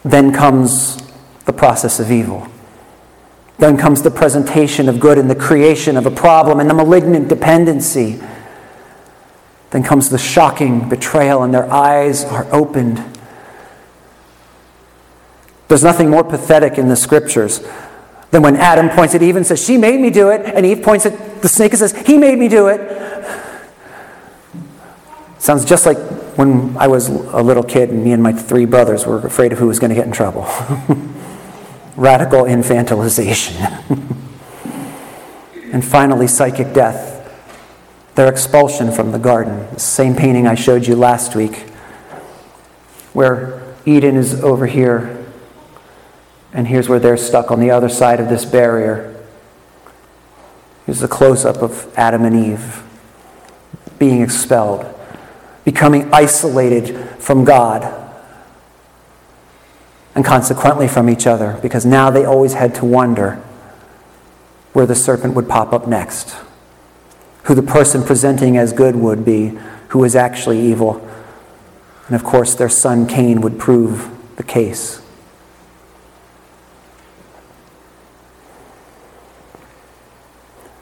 then 0.03 0.31
comes 0.31 1.01
the 1.45 1.53
process 1.53 1.99
of 1.99 2.11
evil. 2.11 2.47
Then 3.57 3.77
comes 3.77 4.03
the 4.03 4.11
presentation 4.11 4.87
of 4.87 4.99
good 4.99 5.17
and 5.17 5.29
the 5.29 5.35
creation 5.35 5.97
of 5.97 6.05
a 6.05 6.11
problem 6.11 6.59
and 6.59 6.69
the 6.69 6.75
malignant 6.75 7.27
dependency. 7.27 8.21
Then 9.71 9.83
comes 9.83 10.09
the 10.09 10.17
shocking 10.17 10.87
betrayal, 10.87 11.43
and 11.43 11.53
their 11.53 11.71
eyes 11.71 12.23
are 12.25 12.45
opened. 12.53 13.03
There's 15.67 15.83
nothing 15.83 16.09
more 16.09 16.23
pathetic 16.23 16.77
in 16.77 16.89
the 16.89 16.97
scriptures 16.97 17.65
than 18.31 18.41
when 18.41 18.57
Adam 18.57 18.89
points 18.89 19.15
at 19.15 19.21
Eve 19.21 19.37
and 19.37 19.47
says, 19.47 19.63
She 19.63 19.77
made 19.77 19.99
me 19.99 20.09
do 20.09 20.29
it, 20.29 20.41
and 20.41 20.65
Eve 20.65 20.83
points 20.83 21.05
at 21.05 21.41
the 21.41 21.47
snake 21.47 21.71
and 21.71 21.79
says, 21.79 21.95
He 22.05 22.17
made 22.17 22.37
me 22.37 22.47
do 22.47 22.67
it. 22.67 23.01
Sounds 25.37 25.65
just 25.65 25.85
like 25.85 25.97
when 26.37 26.77
I 26.77 26.87
was 26.87 27.09
a 27.09 27.41
little 27.41 27.63
kid 27.63 27.89
and 27.89 28.03
me 28.03 28.11
and 28.11 28.21
my 28.21 28.31
three 28.31 28.65
brothers 28.65 29.05
were 29.05 29.25
afraid 29.25 29.51
of 29.51 29.59
who 29.59 29.67
was 29.67 29.79
going 29.79 29.89
to 29.89 29.95
get 29.95 30.05
in 30.05 30.11
trouble. 30.11 30.43
Radical 31.95 32.43
infantilization. 32.43 33.55
and 35.73 35.83
finally, 35.83 36.27
psychic 36.27 36.73
death. 36.73 37.20
Their 38.21 38.31
expulsion 38.31 38.91
from 38.91 39.11
the 39.13 39.17
garden. 39.17 39.67
The 39.73 39.79
same 39.79 40.15
painting 40.15 40.45
I 40.45 40.53
showed 40.53 40.85
you 40.85 40.95
last 40.95 41.35
week, 41.35 41.55
where 43.13 43.63
Eden 43.83 44.15
is 44.15 44.43
over 44.43 44.67
here 44.67 45.25
and 46.53 46.67
here's 46.67 46.87
where 46.87 46.99
they're 46.99 47.17
stuck 47.17 47.49
on 47.49 47.59
the 47.59 47.71
other 47.71 47.89
side 47.89 48.19
of 48.19 48.29
this 48.29 48.45
barrier. 48.45 49.19
Here's 50.85 51.01
a 51.01 51.07
close 51.07 51.45
up 51.45 51.63
of 51.63 51.91
Adam 51.97 52.23
and 52.23 52.35
Eve 52.35 52.83
being 53.97 54.21
expelled, 54.21 54.85
becoming 55.65 56.13
isolated 56.13 56.95
from 57.17 57.43
God, 57.43 58.13
and 60.13 60.23
consequently 60.23 60.87
from 60.87 61.09
each 61.09 61.25
other, 61.25 61.57
because 61.63 61.87
now 61.87 62.11
they 62.11 62.23
always 62.23 62.53
had 62.53 62.75
to 62.75 62.85
wonder 62.85 63.41
where 64.73 64.85
the 64.85 64.93
serpent 64.93 65.33
would 65.33 65.49
pop 65.49 65.73
up 65.73 65.87
next, 65.87 66.35
who 67.43 67.55
the 67.55 67.63
person 67.63 68.03
presenting 68.03 68.57
as 68.57 68.73
good 68.73 68.95
would 68.95 69.25
be, 69.25 69.57
who 69.89 69.99
was 69.99 70.15
actually 70.15 70.59
evil. 70.59 71.07
And 72.07 72.15
of 72.15 72.23
course, 72.23 72.55
their 72.55 72.69
son 72.69 73.07
Cain 73.07 73.41
would 73.41 73.59
prove 73.59 74.09
the 74.35 74.43
case. 74.43 75.01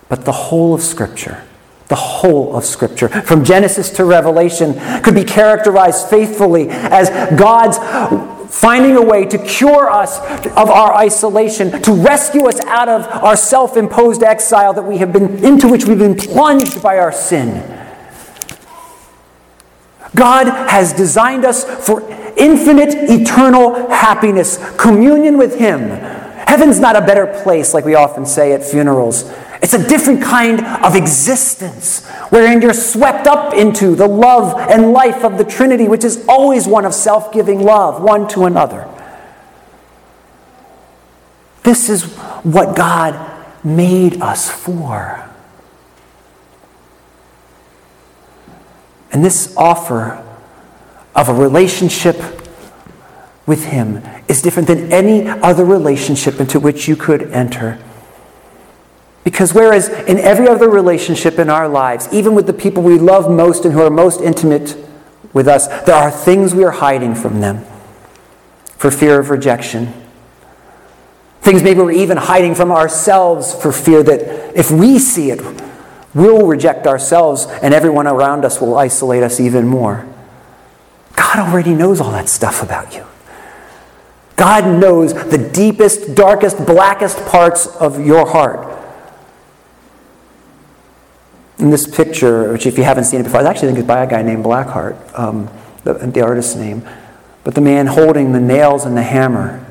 But 0.10 0.26
the 0.26 0.32
whole 0.32 0.74
of 0.74 0.82
Scripture, 0.82 1.44
the 1.88 1.96
whole 1.96 2.56
of 2.56 2.66
Scripture, 2.66 3.10
from 3.10 3.46
Genesis 3.46 3.92
to 3.92 4.06
Revelation, 4.06 4.74
could 5.02 5.14
be 5.14 5.24
characterized 5.24 6.10
faithfully 6.10 6.68
as 6.70 7.10
God's 7.38 7.78
finding 8.50 8.96
a 8.96 9.02
way 9.02 9.26
to 9.26 9.38
cure 9.38 9.90
us 9.90 10.20
of 10.20 10.70
our 10.70 10.94
isolation, 10.96 11.82
to 11.84 11.94
rescue 11.94 12.48
us 12.48 12.60
out 12.62 12.90
of 12.90 13.06
our 13.24 13.38
self 13.38 13.78
imposed 13.78 14.24
exile 14.24 14.74
that 14.74 14.84
we 14.84 14.98
have 14.98 15.14
been, 15.14 15.44
into 15.44 15.68
which 15.68 15.86
we've 15.86 16.00
been 16.00 16.16
plunged 16.16 16.82
by 16.82 16.98
our 16.98 17.12
sin. 17.12 17.76
God 20.16 20.48
has 20.70 20.92
designed 20.94 21.46
us 21.46 21.64
for 21.86 22.02
infinite, 22.36 22.96
eternal 23.10 23.90
happiness, 23.90 24.58
communion 24.78 25.38
with 25.38 25.58
Him. 25.60 25.90
Heaven's 26.48 26.80
not 26.80 26.96
a 26.96 27.02
better 27.02 27.28
place, 27.44 27.74
like 27.76 27.86
we 27.86 27.94
often 27.94 28.26
say 28.26 28.54
at 28.54 28.64
funerals. 28.64 29.32
It's 29.62 29.74
a 29.74 29.88
different 29.90 30.24
kind 30.24 30.66
of 30.66 30.96
existence 30.96 32.06
wherein 32.30 32.62
you're 32.62 32.74
swept 32.74 33.28
up 33.28 33.54
into 33.54 33.94
the 33.94 34.08
love 34.08 34.58
and 34.58 34.94
life 34.94 35.26
of 35.26 35.38
the 35.38 35.44
Trinity, 35.44 35.88
which 35.90 36.06
is 36.06 36.26
always 36.30 36.66
one 36.66 36.86
of 36.86 36.94
self 36.94 37.34
giving 37.34 37.62
love, 37.62 38.02
one 38.02 38.28
to 38.30 38.46
another. 38.46 38.88
This 41.64 41.90
is 41.90 42.04
what 42.44 42.76
God 42.76 43.46
made 43.64 44.22
us 44.22 44.50
for. 44.50 45.30
And 49.12 49.26
this 49.26 49.54
offer 49.58 50.24
of 51.16 51.28
a 51.28 51.34
relationship 51.34 52.16
with 53.46 53.66
Him 53.66 54.02
is 54.30 54.42
different 54.42 54.68
than 54.68 54.94
any 54.94 55.28
other 55.28 55.66
relationship 55.66 56.40
into 56.40 56.60
which 56.60 56.88
you 56.88 56.96
could 56.96 57.24
enter. 57.32 57.78
Because 59.24 59.54
whereas 59.54 59.90
in 59.90 60.18
every 60.18 60.48
other 60.48 60.70
relationship 60.70 61.40
in 61.40 61.50
our 61.50 61.68
lives, 61.68 62.08
even 62.12 62.36
with 62.36 62.48
the 62.48 62.54
people 62.54 62.84
we 62.84 62.98
love 62.98 63.30
most 63.30 63.66
and 63.66 63.74
who 63.74 63.82
are 63.82 63.90
most 63.90 64.22
intimate 64.22 64.78
with 65.34 65.48
us, 65.48 65.68
there 65.86 65.96
are 65.96 66.10
things 66.10 66.56
we 66.56 66.64
are 66.64 66.72
hiding 66.72 67.16
from 67.16 67.42
them 67.42 67.66
for 68.78 68.90
fear 68.90 69.20
of 69.20 69.30
rejection. 69.30 69.94
Things 71.42 71.64
maybe 71.64 71.80
we're 71.80 71.92
even 71.92 72.18
hiding 72.18 72.56
from 72.56 72.72
ourselves 72.72 73.54
for 73.54 73.72
fear 73.72 74.04
that 74.04 74.58
if 74.58 74.72
we 74.72 75.00
see 75.00 75.32
it, 75.32 75.42
we'll 76.14 76.48
reject 76.48 76.88
ourselves 76.88 77.46
and 77.62 77.74
everyone 77.74 78.08
around 78.08 78.46
us 78.46 78.62
will 78.62 78.78
isolate 78.78 79.24
us 79.24 79.40
even 79.40 79.68
more. 79.68 80.08
God 81.16 81.40
already 81.40 81.74
knows 81.74 82.00
all 82.00 82.12
that 82.12 82.30
stuff 82.30 82.64
about 82.64 82.96
you. 82.96 83.06
God 84.36 84.80
knows 84.80 85.14
the 85.14 85.38
deepest, 85.38 86.16
darkest, 86.16 86.66
blackest 86.66 87.18
parts 87.26 87.68
of 87.68 88.06
your 88.06 88.26
heart. 88.26 88.69
In 91.60 91.72
this 91.72 91.86
picture, 91.86 92.54
which 92.54 92.66
if 92.66 92.78
you 92.78 92.86
haven't 92.86 93.04
seen 93.04 93.20
it 93.20 93.24
before, 93.24 93.42
I 93.42 93.44
actually 93.44 93.68
think 93.68 93.80
it's 93.80 93.88
by 93.88 94.04
a 94.04 94.10
guy 94.10 94.22
named 94.22 94.46
Blackshear, 94.46 95.20
um, 95.20 95.50
the, 95.84 95.94
the 95.94 96.22
artist's 96.22 96.56
name. 96.56 96.88
But 97.44 97.54
the 97.54 97.62
man 97.62 97.88
holding 97.88 98.32
the 98.32 98.40
nails 98.40 98.86
and 98.86 98.96
the 98.96 99.04
hammer. 99.04 99.66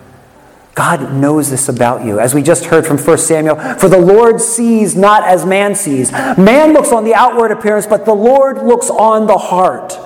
God 0.75 1.15
knows 1.15 1.51
this 1.51 1.69
about 1.69 2.05
you. 2.05 2.21
As 2.21 2.35
we 2.35 2.43
just 2.43 2.67
heard 2.67 2.87
from 2.87 2.99
1 2.99 3.19
Samuel, 3.19 3.57
for 3.79 3.89
the 3.89 3.99
Lord 3.99 4.41
sees 4.41 4.95
not 4.95 5.25
as 5.25 5.45
man 5.45 5.75
sees. 5.75 6.13
Man 6.13 6.73
looks 6.73 6.93
on 6.93 7.05
the 7.05 7.15
outward 7.15 7.51
appearance, 7.51 7.87
but 7.87 8.05
the 8.05 8.15
Lord 8.15 8.59
looks 8.59 8.91
on 8.91 9.27
the 9.27 9.39
heart. 9.39 9.99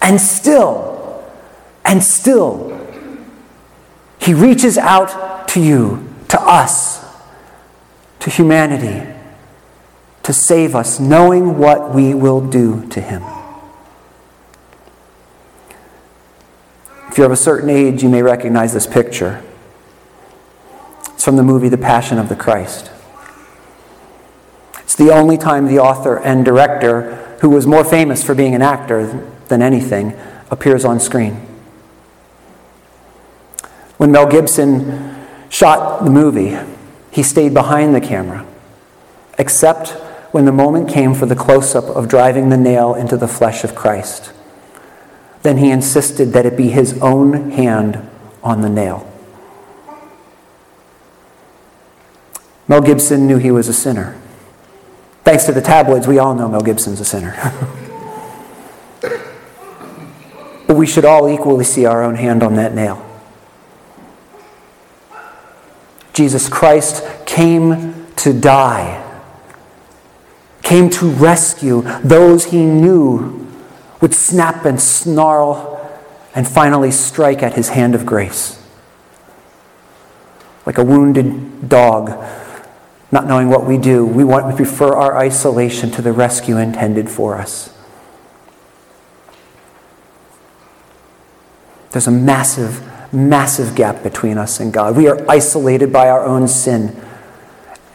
And 0.00 0.20
still, 0.20 1.30
and 1.84 2.02
still, 2.02 2.80
He 4.18 4.32
reaches 4.32 4.78
out 4.78 5.48
to 5.48 5.60
you, 5.60 6.08
to 6.28 6.40
us, 6.40 7.04
to 8.20 8.30
humanity 8.30 9.19
to 10.22 10.32
save 10.32 10.74
us, 10.74 11.00
knowing 11.00 11.58
what 11.58 11.94
we 11.94 12.14
will 12.14 12.40
do 12.40 12.86
to 12.88 13.00
him. 13.00 13.22
If 17.08 17.18
you're 17.18 17.26
of 17.26 17.32
a 17.32 17.36
certain 17.36 17.68
age, 17.68 18.02
you 18.02 18.08
may 18.08 18.22
recognize 18.22 18.72
this 18.72 18.86
picture. 18.86 19.42
It's 21.08 21.24
from 21.24 21.36
the 21.36 21.42
movie 21.42 21.68
The 21.68 21.78
Passion 21.78 22.18
of 22.18 22.28
the 22.28 22.36
Christ. 22.36 22.90
It's 24.78 24.94
the 24.94 25.10
only 25.10 25.36
time 25.36 25.66
the 25.66 25.78
author 25.78 26.18
and 26.18 26.44
director, 26.44 27.36
who 27.40 27.50
was 27.50 27.66
more 27.66 27.84
famous 27.84 28.22
for 28.22 28.34
being 28.34 28.54
an 28.54 28.62
actor 28.62 29.28
than 29.48 29.60
anything, 29.60 30.14
appears 30.50 30.84
on 30.84 31.00
screen. 31.00 31.34
When 33.96 34.12
Mel 34.12 34.26
Gibson 34.26 35.26
shot 35.48 36.04
the 36.04 36.10
movie, 36.10 36.56
he 37.10 37.22
stayed 37.22 37.52
behind 37.52 37.94
the 37.94 38.00
camera, 38.00 38.46
except 39.38 39.96
when 40.32 40.44
the 40.44 40.52
moment 40.52 40.88
came 40.88 41.14
for 41.14 41.26
the 41.26 41.34
close 41.34 41.74
up 41.74 41.84
of 41.84 42.08
driving 42.08 42.48
the 42.48 42.56
nail 42.56 42.94
into 42.94 43.16
the 43.16 43.28
flesh 43.28 43.64
of 43.64 43.74
Christ. 43.74 44.32
Then 45.42 45.58
he 45.58 45.70
insisted 45.70 46.32
that 46.32 46.46
it 46.46 46.56
be 46.56 46.68
his 46.68 46.98
own 47.00 47.50
hand 47.50 48.08
on 48.42 48.60
the 48.60 48.68
nail. 48.68 49.06
Mel 52.68 52.80
Gibson 52.80 53.26
knew 53.26 53.38
he 53.38 53.50
was 53.50 53.66
a 53.66 53.72
sinner. 53.72 54.20
Thanks 55.24 55.44
to 55.44 55.52
the 55.52 55.60
tabloids, 55.60 56.06
we 56.06 56.18
all 56.18 56.34
know 56.34 56.48
Mel 56.48 56.60
Gibson's 56.60 57.00
a 57.00 57.04
sinner. 57.04 57.34
but 60.66 60.76
we 60.76 60.86
should 60.86 61.04
all 61.04 61.28
equally 61.28 61.64
see 61.64 61.84
our 61.84 62.02
own 62.04 62.14
hand 62.14 62.44
on 62.44 62.54
that 62.54 62.72
nail. 62.74 63.04
Jesus 66.12 66.48
Christ 66.48 67.04
came 67.26 68.06
to 68.16 68.32
die, 68.32 69.09
came 70.70 70.88
to 70.88 71.10
rescue 71.10 71.82
those 72.04 72.44
he 72.52 72.64
knew 72.64 73.44
would 74.00 74.14
snap 74.14 74.64
and 74.64 74.80
snarl 74.80 75.76
and 76.32 76.46
finally 76.46 76.92
strike 76.92 77.42
at 77.42 77.54
his 77.54 77.70
hand 77.70 77.92
of 77.92 78.06
grace. 78.06 78.64
Like 80.64 80.78
a 80.78 80.84
wounded 80.84 81.68
dog, 81.68 82.24
not 83.10 83.26
knowing 83.26 83.48
what 83.48 83.66
we 83.66 83.78
do, 83.78 84.06
we 84.06 84.22
want 84.22 84.48
to 84.48 84.54
prefer 84.54 84.94
our 84.94 85.18
isolation 85.18 85.90
to 85.90 86.02
the 86.02 86.12
rescue 86.12 86.56
intended 86.56 87.10
for 87.10 87.34
us. 87.34 87.76
There's 91.90 92.06
a 92.06 92.12
massive 92.12 92.86
massive 93.12 93.74
gap 93.74 94.04
between 94.04 94.38
us 94.38 94.60
and 94.60 94.72
God. 94.72 94.96
We 94.96 95.08
are 95.08 95.28
isolated 95.28 95.92
by 95.92 96.08
our 96.08 96.24
own 96.24 96.46
sin. 96.46 96.96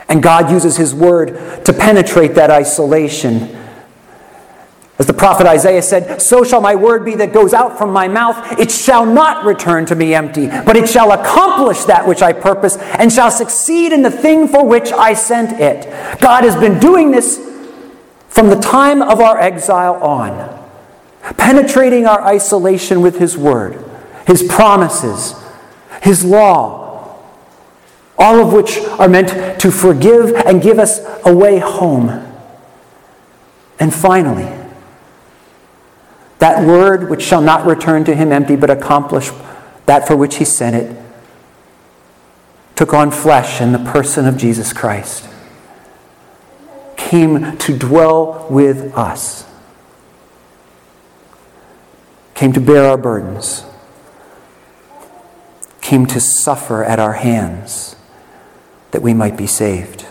And 0.07 0.21
God 0.21 0.51
uses 0.51 0.77
His 0.77 0.93
word 0.93 1.65
to 1.65 1.73
penetrate 1.73 2.35
that 2.35 2.49
isolation. 2.49 3.55
As 4.97 5.07
the 5.07 5.13
prophet 5.13 5.45
Isaiah 5.45 5.81
said, 5.81 6.21
So 6.21 6.43
shall 6.43 6.61
my 6.61 6.75
word 6.75 7.03
be 7.03 7.15
that 7.15 7.33
goes 7.33 7.53
out 7.53 7.77
from 7.77 7.91
my 7.91 8.07
mouth. 8.07 8.59
It 8.59 8.71
shall 8.71 9.05
not 9.05 9.45
return 9.45 9.85
to 9.87 9.95
me 9.95 10.13
empty, 10.13 10.47
but 10.47 10.77
it 10.77 10.89
shall 10.89 11.11
accomplish 11.11 11.83
that 11.85 12.07
which 12.07 12.21
I 12.21 12.31
purpose 12.31 12.77
and 12.77 13.11
shall 13.11 13.31
succeed 13.31 13.91
in 13.91 14.03
the 14.03 14.11
thing 14.11 14.47
for 14.47 14.65
which 14.65 14.91
I 14.91 15.13
sent 15.13 15.59
it. 15.59 15.85
God 16.21 16.43
has 16.43 16.55
been 16.55 16.79
doing 16.79 17.11
this 17.11 17.37
from 18.29 18.49
the 18.49 18.59
time 18.59 19.01
of 19.01 19.19
our 19.19 19.37
exile 19.37 19.95
on, 19.95 20.63
penetrating 21.37 22.05
our 22.05 22.21
isolation 22.21 23.01
with 23.01 23.19
His 23.19 23.37
word 23.37 23.85
his 24.25 24.43
promises, 24.43 25.35
his 26.01 26.23
law, 26.23 26.84
all 28.17 28.39
of 28.39 28.53
which 28.53 28.77
are 28.99 29.07
meant 29.07 29.59
to 29.59 29.71
forgive 29.71 30.33
and 30.33 30.61
give 30.61 30.79
us 30.79 30.99
a 31.25 31.35
way 31.35 31.59
home. 31.59 32.09
And 33.79 33.93
finally, 33.93 34.51
that 36.39 36.65
word 36.65 37.09
which 37.09 37.21
shall 37.21 37.41
not 37.41 37.65
return 37.65 38.05
to 38.05 38.15
him 38.15 38.31
empty, 38.31 38.55
but 38.55 38.69
accomplish 38.69 39.31
that 39.85 40.07
for 40.07 40.15
which 40.15 40.35
he 40.37 40.45
sent 40.45 40.75
it, 40.75 41.01
took 42.75 42.93
on 42.93 43.11
flesh 43.11 43.61
in 43.61 43.71
the 43.71 43.79
person 43.79 44.25
of 44.25 44.37
Jesus 44.37 44.73
Christ, 44.73 45.27
came 46.97 47.57
to 47.57 47.77
dwell 47.77 48.47
with 48.49 48.93
us, 48.97 49.45
came 52.33 52.53
to 52.53 52.59
bear 52.59 52.89
our 52.89 52.97
burdens 52.97 53.65
came 55.85 56.07
to 56.07 56.19
suffer 56.19 56.83
at 56.83 56.97
our 56.97 57.13
hands 57.13 57.95
that 58.95 59.01
we 59.01 59.13
might 59.13 59.35
be 59.35 59.45
saved 59.45 60.05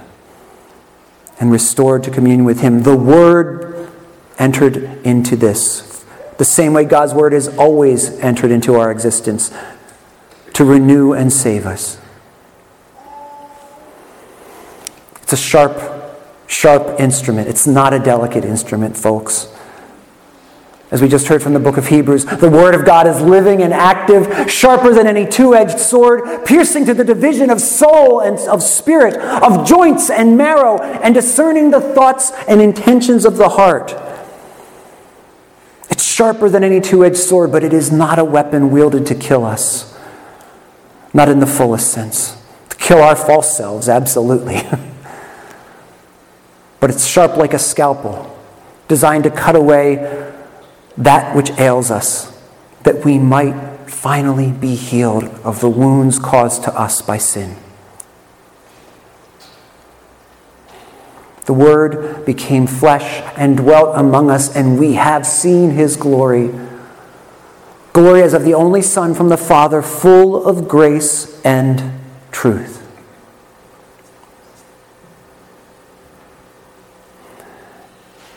and 1.40 1.50
restored 1.50 2.04
to 2.04 2.10
communion 2.10 2.44
with 2.44 2.60
Him. 2.60 2.82
The 2.82 2.94
Word 2.94 3.90
entered 4.38 4.76
into 5.06 5.36
this, 5.36 6.04
the 6.36 6.44
same 6.44 6.74
way 6.74 6.84
God's 6.84 7.14
Word 7.14 7.32
has 7.32 7.48
always 7.56 8.10
entered 8.18 8.50
into 8.50 8.74
our 8.74 8.90
existence 8.90 9.50
to 10.52 10.66
renew 10.66 11.14
and 11.14 11.32
save 11.32 11.64
us. 11.64 11.98
It's 15.22 15.32
a 15.32 15.38
sharp, 15.38 15.80
sharp 16.46 17.00
instrument. 17.00 17.48
It's 17.48 17.66
not 17.66 17.94
a 17.94 17.98
delicate 17.98 18.44
instrument, 18.44 18.98
folks. 18.98 19.50
As 20.90 21.00
we 21.00 21.08
just 21.08 21.28
heard 21.28 21.42
from 21.42 21.54
the 21.54 21.60
book 21.60 21.76
of 21.76 21.88
Hebrews, 21.88 22.26
the 22.26 22.50
Word 22.50 22.74
of 22.74 22.84
God 22.84 23.06
is 23.06 23.20
living 23.20 23.62
and 23.62 23.72
active, 23.72 24.50
sharper 24.50 24.92
than 24.92 25.06
any 25.06 25.26
two 25.26 25.54
edged 25.54 25.78
sword, 25.78 26.44
piercing 26.44 26.84
to 26.86 26.94
the 26.94 27.04
division 27.04 27.50
of 27.50 27.60
soul 27.60 28.20
and 28.20 28.38
of 28.48 28.62
spirit, 28.62 29.16
of 29.16 29.66
joints 29.66 30.10
and 30.10 30.36
marrow, 30.36 30.80
and 30.80 31.14
discerning 31.14 31.70
the 31.70 31.80
thoughts 31.80 32.32
and 32.46 32.60
intentions 32.60 33.24
of 33.24 33.38
the 33.38 33.50
heart. 33.50 33.94
It's 35.88 36.04
sharper 36.04 36.50
than 36.50 36.62
any 36.62 36.80
two 36.80 37.04
edged 37.04 37.16
sword, 37.16 37.50
but 37.50 37.64
it 37.64 37.72
is 37.72 37.90
not 37.90 38.18
a 38.18 38.24
weapon 38.24 38.70
wielded 38.70 39.06
to 39.06 39.14
kill 39.14 39.44
us. 39.44 39.98
Not 41.14 41.28
in 41.28 41.40
the 41.40 41.46
fullest 41.46 41.92
sense. 41.92 42.36
To 42.68 42.76
kill 42.76 42.98
our 42.98 43.16
false 43.16 43.56
selves, 43.56 43.88
absolutely. 43.88 44.56
but 46.80 46.90
it's 46.90 47.06
sharp 47.06 47.38
like 47.38 47.54
a 47.54 47.58
scalpel, 47.58 48.38
designed 48.86 49.24
to 49.24 49.30
cut 49.30 49.56
away 49.56 50.32
that 50.96 51.34
which 51.34 51.50
ails 51.58 51.90
us, 51.90 52.36
that 52.84 53.04
we 53.04 53.18
might 53.18 53.90
finally 53.90 54.52
be 54.52 54.74
healed 54.74 55.24
of 55.44 55.60
the 55.60 55.68
wounds 55.68 56.18
caused 56.18 56.64
to 56.64 56.78
us 56.78 57.02
by 57.02 57.18
sin. 57.18 57.56
The 61.46 61.52
Word 61.52 62.24
became 62.24 62.66
flesh 62.66 63.22
and 63.36 63.56
dwelt 63.56 63.96
among 63.96 64.30
us, 64.30 64.54
and 64.54 64.78
we 64.78 64.94
have 64.94 65.26
seen 65.26 65.70
His 65.70 65.96
glory. 65.96 66.50
Glory 67.92 68.22
as 68.22 68.32
of 68.32 68.44
the 68.44 68.54
only 68.54 68.80
Son 68.80 69.14
from 69.14 69.28
the 69.28 69.36
Father, 69.36 69.82
full 69.82 70.46
of 70.46 70.68
grace 70.68 71.40
and 71.44 72.00
truth. 72.32 72.80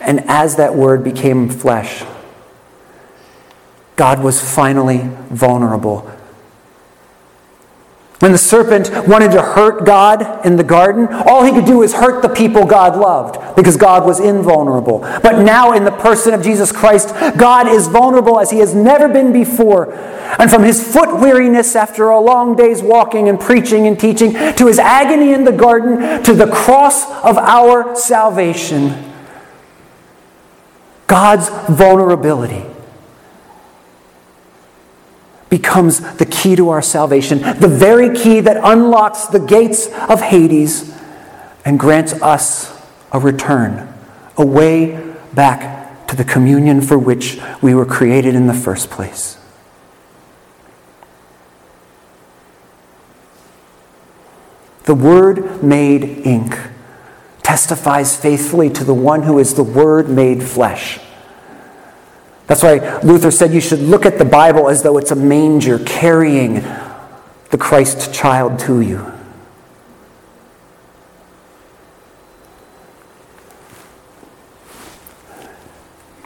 And 0.02 0.22
as 0.28 0.58
that 0.58 0.76
Word 0.76 1.04
became 1.04 1.50
flesh, 1.50 2.04
God 3.98 4.24
was 4.24 4.40
finally 4.40 5.02
vulnerable. 5.30 6.10
When 8.20 8.32
the 8.32 8.38
serpent 8.38 8.90
wanted 9.08 9.32
to 9.32 9.42
hurt 9.42 9.86
God 9.86 10.46
in 10.46 10.56
the 10.56 10.64
garden, 10.64 11.08
all 11.08 11.44
he 11.44 11.52
could 11.52 11.66
do 11.66 11.80
was 11.80 11.94
hurt 11.94 12.22
the 12.24 12.30
people 12.30 12.66
God 12.66 12.96
loved 12.96 13.56
because 13.56 13.78
God 13.78 14.06
was 14.06 14.20
invulnerable. 14.20 15.00
But 15.00 15.44
now, 15.44 15.74
in 15.74 15.84
the 15.84 15.92
person 15.92 16.34
of 16.34 16.42
Jesus 16.42 16.72
Christ, 16.72 17.10
God 17.38 17.68
is 17.68 17.88
vulnerable 17.88 18.40
as 18.40 18.50
he 18.50 18.58
has 18.58 18.74
never 18.74 19.08
been 19.08 19.32
before. 19.32 19.94
And 20.40 20.50
from 20.50 20.64
his 20.64 20.82
foot 20.82 21.20
weariness 21.20 21.76
after 21.76 22.10
a 22.10 22.20
long 22.20 22.56
day's 22.56 22.82
walking 22.82 23.30
and 23.30 23.40
preaching 23.40 23.86
and 23.86 24.00
teaching, 24.00 24.34
to 24.34 24.66
his 24.66 24.80
agony 24.80 25.34
in 25.34 25.44
the 25.44 25.52
garden, 25.52 26.24
to 26.24 26.34
the 26.34 26.48
cross 26.48 27.06
of 27.24 27.38
our 27.38 27.96
salvation, 27.96 29.14
God's 31.06 31.50
vulnerability 31.70 32.66
becomes 35.50 36.00
the 36.18 36.26
key 36.26 36.56
to 36.56 36.70
our 36.70 36.82
salvation, 36.82 37.40
the 37.40 37.68
very 37.68 38.16
key 38.16 38.40
that 38.42 38.58
unlocks 38.64 39.28
the 39.28 39.40
gates 39.40 39.88
of 40.10 40.22
Hades 40.22 40.94
and 41.66 41.80
grants 41.80 42.14
us 42.22 42.78
a 43.12 43.20
return, 43.20 43.94
a 44.38 44.46
way 44.46 45.14
back 45.34 46.08
to 46.08 46.16
the 46.16 46.24
communion 46.24 46.82
for 46.82 46.98
which 46.98 47.40
we 47.62 47.74
were 47.74 47.86
created 47.86 48.36
in 48.36 48.48
the 48.48 48.54
first 48.54 48.90
place. 48.90 49.38
The 54.86 54.96
Word 54.96 55.62
made 55.62 56.04
ink 56.26 56.58
testifies 57.44 58.16
faithfully 58.16 58.70
to 58.70 58.86
the 58.86 58.94
one 58.94 59.24
who 59.24 59.38
is 59.38 59.54
the 59.54 59.64
Word 59.64 60.10
made 60.10 60.42
flesh. 60.42 61.00
That's 62.48 62.64
why 62.64 63.00
Luther 63.02 63.30
said 63.30 63.54
you 63.54 63.60
should 63.60 63.82
look 63.82 64.06
at 64.06 64.18
the 64.18 64.26
Bible 64.26 64.70
as 64.70 64.82
though 64.82 64.98
it's 64.98 65.12
a 65.12 65.16
manger 65.16 65.80
carrying 65.80 66.56
the 67.50 67.58
Christ 67.58 68.14
child 68.14 68.58
to 68.60 68.80
you. 68.82 69.12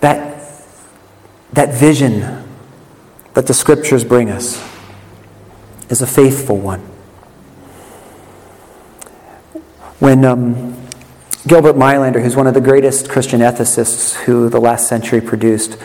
That, 0.01 0.41
that 1.53 1.73
vision 1.73 2.43
that 3.33 3.47
the 3.47 3.53
scriptures 3.53 4.03
bring 4.03 4.29
us 4.29 4.63
is 5.89 6.01
a 6.01 6.07
faithful 6.07 6.57
one. 6.57 6.79
When 9.99 10.25
um, 10.25 10.87
Gilbert 11.47 11.75
Meilaender, 11.75 12.21
who's 12.21 12.35
one 12.35 12.47
of 12.47 12.53
the 12.53 12.61
greatest 12.61 13.09
Christian 13.09 13.41
ethicists 13.41 14.15
who 14.23 14.49
the 14.49 14.59
last 14.59 14.87
century 14.87 15.21
produced, 15.21 15.77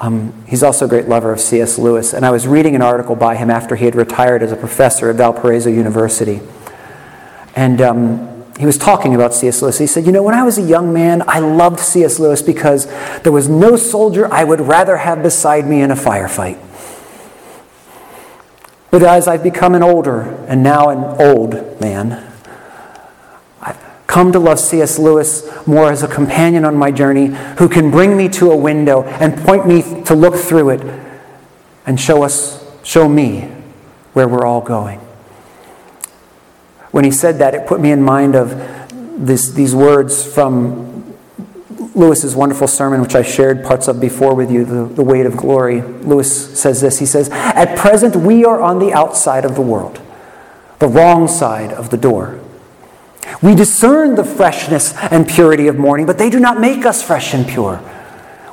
um, 0.00 0.44
he's 0.46 0.62
also 0.62 0.84
a 0.84 0.88
great 0.88 1.08
lover 1.08 1.32
of 1.32 1.40
C.S. 1.40 1.78
Lewis. 1.78 2.12
And 2.12 2.26
I 2.26 2.30
was 2.30 2.46
reading 2.46 2.74
an 2.74 2.82
article 2.82 3.16
by 3.16 3.36
him 3.36 3.50
after 3.50 3.76
he 3.76 3.86
had 3.86 3.94
retired 3.94 4.42
as 4.42 4.52
a 4.52 4.56
professor 4.56 5.08
at 5.08 5.16
Valparaiso 5.16 5.70
University. 5.70 6.40
And 7.54 7.80
um, 7.80 8.44
he 8.58 8.66
was 8.66 8.76
talking 8.76 9.14
about 9.14 9.32
C.S. 9.32 9.62
Lewis. 9.62 9.78
He 9.78 9.86
said, 9.86 10.04
You 10.04 10.12
know, 10.12 10.22
when 10.22 10.34
I 10.34 10.42
was 10.42 10.58
a 10.58 10.62
young 10.62 10.92
man, 10.92 11.22
I 11.26 11.38
loved 11.38 11.80
C.S. 11.80 12.18
Lewis 12.18 12.42
because 12.42 12.86
there 13.22 13.32
was 13.32 13.48
no 13.48 13.76
soldier 13.76 14.30
I 14.32 14.44
would 14.44 14.60
rather 14.60 14.98
have 14.98 15.22
beside 15.22 15.66
me 15.66 15.80
in 15.80 15.90
a 15.90 15.96
firefight. 15.96 16.62
But 18.90 19.02
as 19.02 19.26
I've 19.28 19.42
become 19.42 19.74
an 19.74 19.82
older 19.82 20.22
and 20.46 20.62
now 20.62 20.90
an 20.90 21.20
old 21.20 21.80
man, 21.80 22.32
come 24.16 24.32
to 24.32 24.38
love 24.38 24.58
C.S. 24.58 24.98
Lewis 24.98 25.46
more 25.66 25.92
as 25.92 26.02
a 26.02 26.08
companion 26.08 26.64
on 26.64 26.74
my 26.74 26.90
journey 26.90 27.26
who 27.58 27.68
can 27.68 27.90
bring 27.90 28.16
me 28.16 28.30
to 28.30 28.50
a 28.50 28.56
window 28.56 29.02
and 29.02 29.36
point 29.44 29.68
me 29.68 29.82
to 30.04 30.14
look 30.14 30.36
through 30.36 30.70
it 30.70 30.80
and 31.84 32.00
show 32.00 32.22
us, 32.22 32.64
show 32.82 33.10
me 33.10 33.42
where 34.14 34.26
we're 34.26 34.46
all 34.46 34.62
going. 34.62 35.00
When 36.92 37.04
he 37.04 37.10
said 37.10 37.40
that, 37.40 37.54
it 37.54 37.66
put 37.66 37.78
me 37.78 37.90
in 37.90 38.00
mind 38.00 38.34
of 38.34 38.56
this, 39.18 39.50
these 39.50 39.74
words 39.74 40.24
from 40.24 41.14
Lewis's 41.94 42.34
wonderful 42.34 42.68
sermon, 42.68 43.02
which 43.02 43.14
I 43.14 43.20
shared 43.20 43.64
parts 43.64 43.86
of 43.86 44.00
before 44.00 44.34
with 44.34 44.50
you, 44.50 44.64
the, 44.64 44.86
the 44.94 45.04
Weight 45.04 45.26
of 45.26 45.36
Glory. 45.36 45.82
Lewis 45.82 46.58
says 46.58 46.80
this 46.80 47.00
He 47.00 47.04
says, 47.04 47.28
At 47.30 47.76
present, 47.76 48.16
we 48.16 48.46
are 48.46 48.62
on 48.62 48.78
the 48.78 48.94
outside 48.94 49.44
of 49.44 49.56
the 49.56 49.60
world, 49.60 50.00
the 50.78 50.88
wrong 50.88 51.28
side 51.28 51.70
of 51.70 51.90
the 51.90 51.98
door. 51.98 52.40
We 53.42 53.54
discern 53.54 54.14
the 54.14 54.24
freshness 54.24 54.94
and 54.96 55.28
purity 55.28 55.68
of 55.68 55.76
morning, 55.76 56.06
but 56.06 56.18
they 56.18 56.30
do 56.30 56.40
not 56.40 56.60
make 56.60 56.86
us 56.86 57.02
fresh 57.02 57.34
and 57.34 57.46
pure. 57.46 57.80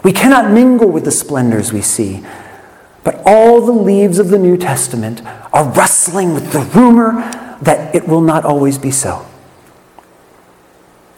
We 0.04 0.12
cannot 0.12 0.52
mingle 0.52 0.90
with 0.90 1.06
the 1.06 1.12
splendors 1.12 1.72
we 1.72 1.82
see. 1.82 2.26
But 3.04 3.22
all 3.26 3.66
the 3.66 3.72
leaves 3.72 4.20
of 4.20 4.30
the 4.30 4.38
New 4.38 4.58
Testament 4.58 5.22
are 5.54 5.70
rustling 5.70 6.34
with 6.34 6.52
the 6.52 6.60
rumor 6.60 7.12
that 7.62 7.94
it 7.96 8.08
will 8.08 8.22
not 8.22 8.46
always 8.46 8.78
be 8.78 8.92
so. 8.92 9.26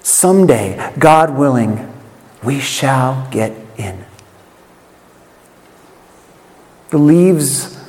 Someday, 0.01 0.93
God 0.99 1.37
willing, 1.37 1.91
we 2.43 2.59
shall 2.59 3.27
get 3.31 3.53
in. 3.77 4.05
The 6.89 6.97
leaves 6.97 7.79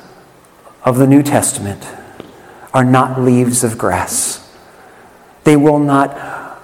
of 0.83 0.97
the 0.97 1.07
New 1.07 1.21
Testament 1.21 1.87
are 2.73 2.83
not 2.83 3.21
leaves 3.21 3.63
of 3.63 3.77
grass. 3.77 4.46
They 5.47 5.55
will 5.55 5.79
not 5.79 6.59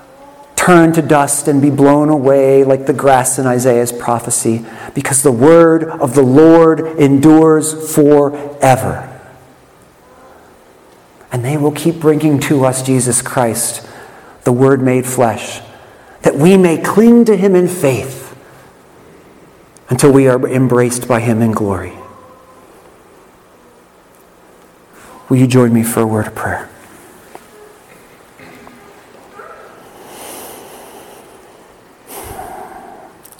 turn 0.57 0.91
to 0.91 1.01
dust 1.01 1.47
and 1.47 1.61
be 1.61 1.69
blown 1.69 2.09
away 2.09 2.65
like 2.65 2.85
the 2.85 2.91
grass 2.91 3.39
in 3.39 3.47
Isaiah's 3.47 3.93
prophecy, 3.93 4.65
because 4.93 5.23
the 5.23 5.31
word 5.31 5.85
of 5.85 6.15
the 6.15 6.21
Lord 6.21 6.81
endures 6.99 7.95
forever. 7.95 9.09
And 11.31 11.45
they 11.45 11.55
will 11.55 11.71
keep 11.71 12.01
bringing 12.01 12.41
to 12.41 12.65
us 12.65 12.83
Jesus 12.83 13.21
Christ, 13.21 13.87
the 14.43 14.51
Word 14.51 14.81
made 14.81 15.05
flesh 15.05 15.61
that 16.23 16.35
we 16.35 16.57
may 16.57 16.77
cling 16.77 17.23
to 17.23 17.37
him 17.37 17.55
in 17.55 17.69
faith 17.69 18.35
until 19.89 20.11
we 20.11 20.27
are 20.27 20.45
embraced 20.45 21.07
by 21.07 21.21
him 21.21 21.41
in 21.41 21.53
glory. 21.53 21.93
Will 25.29 25.37
you 25.37 25.47
join 25.47 25.73
me 25.73 25.83
for 25.83 26.01
a 26.01 26.05
word 26.05 26.27
of 26.27 26.35
prayer? 26.35 26.69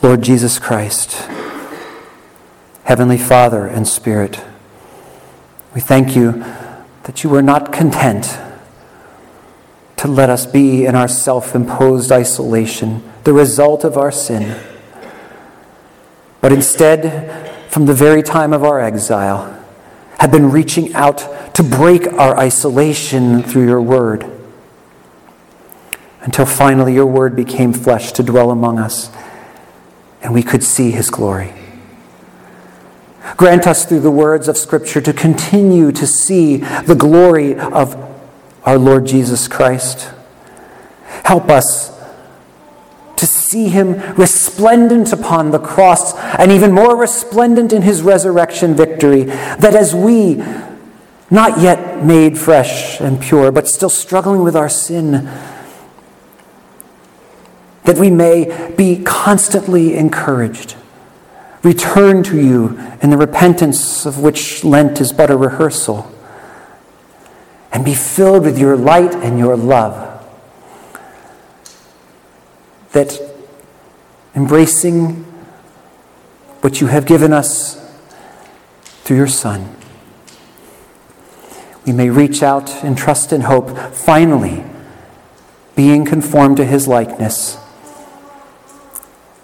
Lord 0.04 0.22
Jesus 0.22 0.60
Christ, 0.60 1.14
Heavenly 2.84 3.18
Father 3.18 3.66
and 3.66 3.88
Spirit, 3.88 4.44
we 5.74 5.80
thank 5.80 6.14
you 6.14 6.44
that 7.04 7.24
you 7.24 7.30
were 7.30 7.42
not 7.42 7.72
content 7.72 8.38
to 9.96 10.10
let 10.10 10.30
us 10.30 10.46
be 10.46 10.86
in 10.86 10.94
our 10.94 11.08
self 11.08 11.56
imposed 11.56 12.12
isolation, 12.12 13.02
the 13.24 13.32
result 13.32 13.86
of 13.86 13.96
our 13.98 14.12
sin. 14.12 14.62
But 16.42 16.52
instead, 16.52 17.72
from 17.72 17.86
the 17.86 17.94
very 17.94 18.22
time 18.22 18.52
of 18.52 18.62
our 18.62 18.82
exile, 18.82 19.58
have 20.20 20.34
been 20.34 20.52
reaching 20.52 20.94
out 20.96 21.56
to 21.56 21.64
break 21.64 22.12
our 22.12 22.38
isolation 22.38 23.42
through 23.42 23.68
your 23.68 23.82
word. 23.82 24.30
Until 26.20 26.46
finally 26.46 26.94
your 26.94 27.06
word 27.06 27.38
became 27.38 27.72
flesh 27.72 28.12
to 28.12 28.22
dwell 28.22 28.52
among 28.52 28.80
us, 28.80 29.10
and 30.24 30.34
we 30.34 30.42
could 30.42 30.64
see 30.64 30.92
his 30.92 31.10
glory. 31.10 31.54
Grant 33.38 33.68
us 33.68 33.86
through 33.86 34.00
the 34.00 34.12
words 34.12 34.48
of 34.48 34.58
Scripture 34.58 35.02
to 35.02 35.14
continue 35.14 35.92
to 35.92 36.08
see 36.08 36.58
the 36.58 36.96
glory 36.96 37.56
of 37.56 37.96
our 38.64 38.78
Lord 38.78 39.06
Jesus 39.06 39.48
Christ. 39.48 40.12
Help 41.24 41.50
us 41.50 41.92
to 43.18 43.26
see 43.26 43.70
him 43.70 43.94
resplendent 44.16 45.14
upon 45.14 45.52
the 45.52 45.60
cross 45.60 46.16
and 46.38 46.52
even 46.52 46.72
more 46.72 46.96
resplendent 46.96 47.72
in 47.72 47.82
his 47.82 48.02
resurrection 48.02 48.76
victory. 48.76 49.24
That 49.24 49.76
as 49.76 49.96
we, 49.96 50.44
not 51.30 51.60
yet 51.60 52.04
made 52.04 52.38
fresh 52.38 53.00
and 53.00 53.22
pure, 53.22 53.52
but 53.52 53.68
still 53.68 53.90
struggling 53.90 54.44
with 54.44 54.56
our 54.56 54.70
sin, 54.70 55.30
that 57.84 57.98
we 57.98 58.10
may 58.10 58.74
be 58.76 59.02
constantly 59.04 59.96
encouraged. 59.96 60.76
Return 61.64 62.24
to 62.24 62.38
you 62.38 62.78
in 63.02 63.10
the 63.10 63.18
repentance 63.18 64.06
of 64.06 64.20
which 64.20 64.64
Lent 64.64 65.00
is 65.00 65.14
but 65.14 65.30
a 65.30 65.38
rehearsal 65.38 66.12
and 67.72 67.84
be 67.84 67.96
filled 67.96 68.44
with 68.44 68.58
your 68.58 68.78
light 68.78 69.16
and 69.16 69.40
your 69.40 69.58
love. 69.58 70.10
That 72.92 73.20
embracing 74.36 75.24
what 76.62 76.80
you 76.80 76.88
have 76.88 77.06
given 77.06 77.34
us 77.34 77.80
through 79.04 79.18
your 79.18 79.28
Son, 79.28 79.76
we 81.86 81.92
may 81.92 82.10
reach 82.10 82.44
out 82.44 82.84
in 82.84 82.96
trust 82.96 83.32
and 83.32 83.44
hope, 83.44 83.76
finally 83.94 84.64
being 85.76 86.06
conformed 86.06 86.58
to 86.58 86.66
his 86.66 86.88
likeness, 86.88 87.58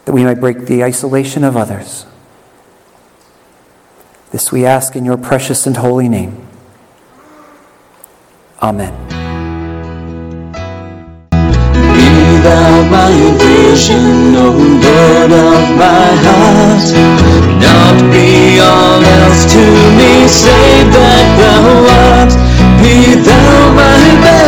that 0.09 0.15
we 0.15 0.23
might 0.23 0.39
break 0.39 0.65
the 0.65 0.83
isolation 0.83 1.43
of 1.43 1.55
others. 1.55 2.07
This 4.31 4.51
we 4.51 4.65
ask 4.65 4.95
in 4.95 5.05
your 5.05 5.17
precious 5.17 5.67
and 5.67 5.77
holy 5.77 6.09
name. 6.09 6.47
Amen. 8.59 8.89
Be 11.29 12.09
thou 12.41 12.89
my 12.89 13.13
vision, 13.37 14.33
O 14.33 14.49
Lord 14.81 15.31
of 15.31 15.77
my 15.77 16.09
heart. 16.25 16.89
Not 17.61 18.01
be 18.09 18.57
all 18.57 19.05
else 19.05 19.45
to 19.53 19.61
me, 19.93 20.27
save 20.27 20.89
that 20.89 21.27
thou 21.37 21.85
art. 22.17 22.33
Be 22.81 23.13
thou 23.13 23.73
my 23.75 24.21
best 24.25 24.39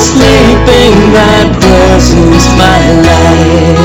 sleeping, 0.00 1.12
that 1.12 1.52
presence, 1.60 2.48
my 2.56 2.80
life. 3.04 3.79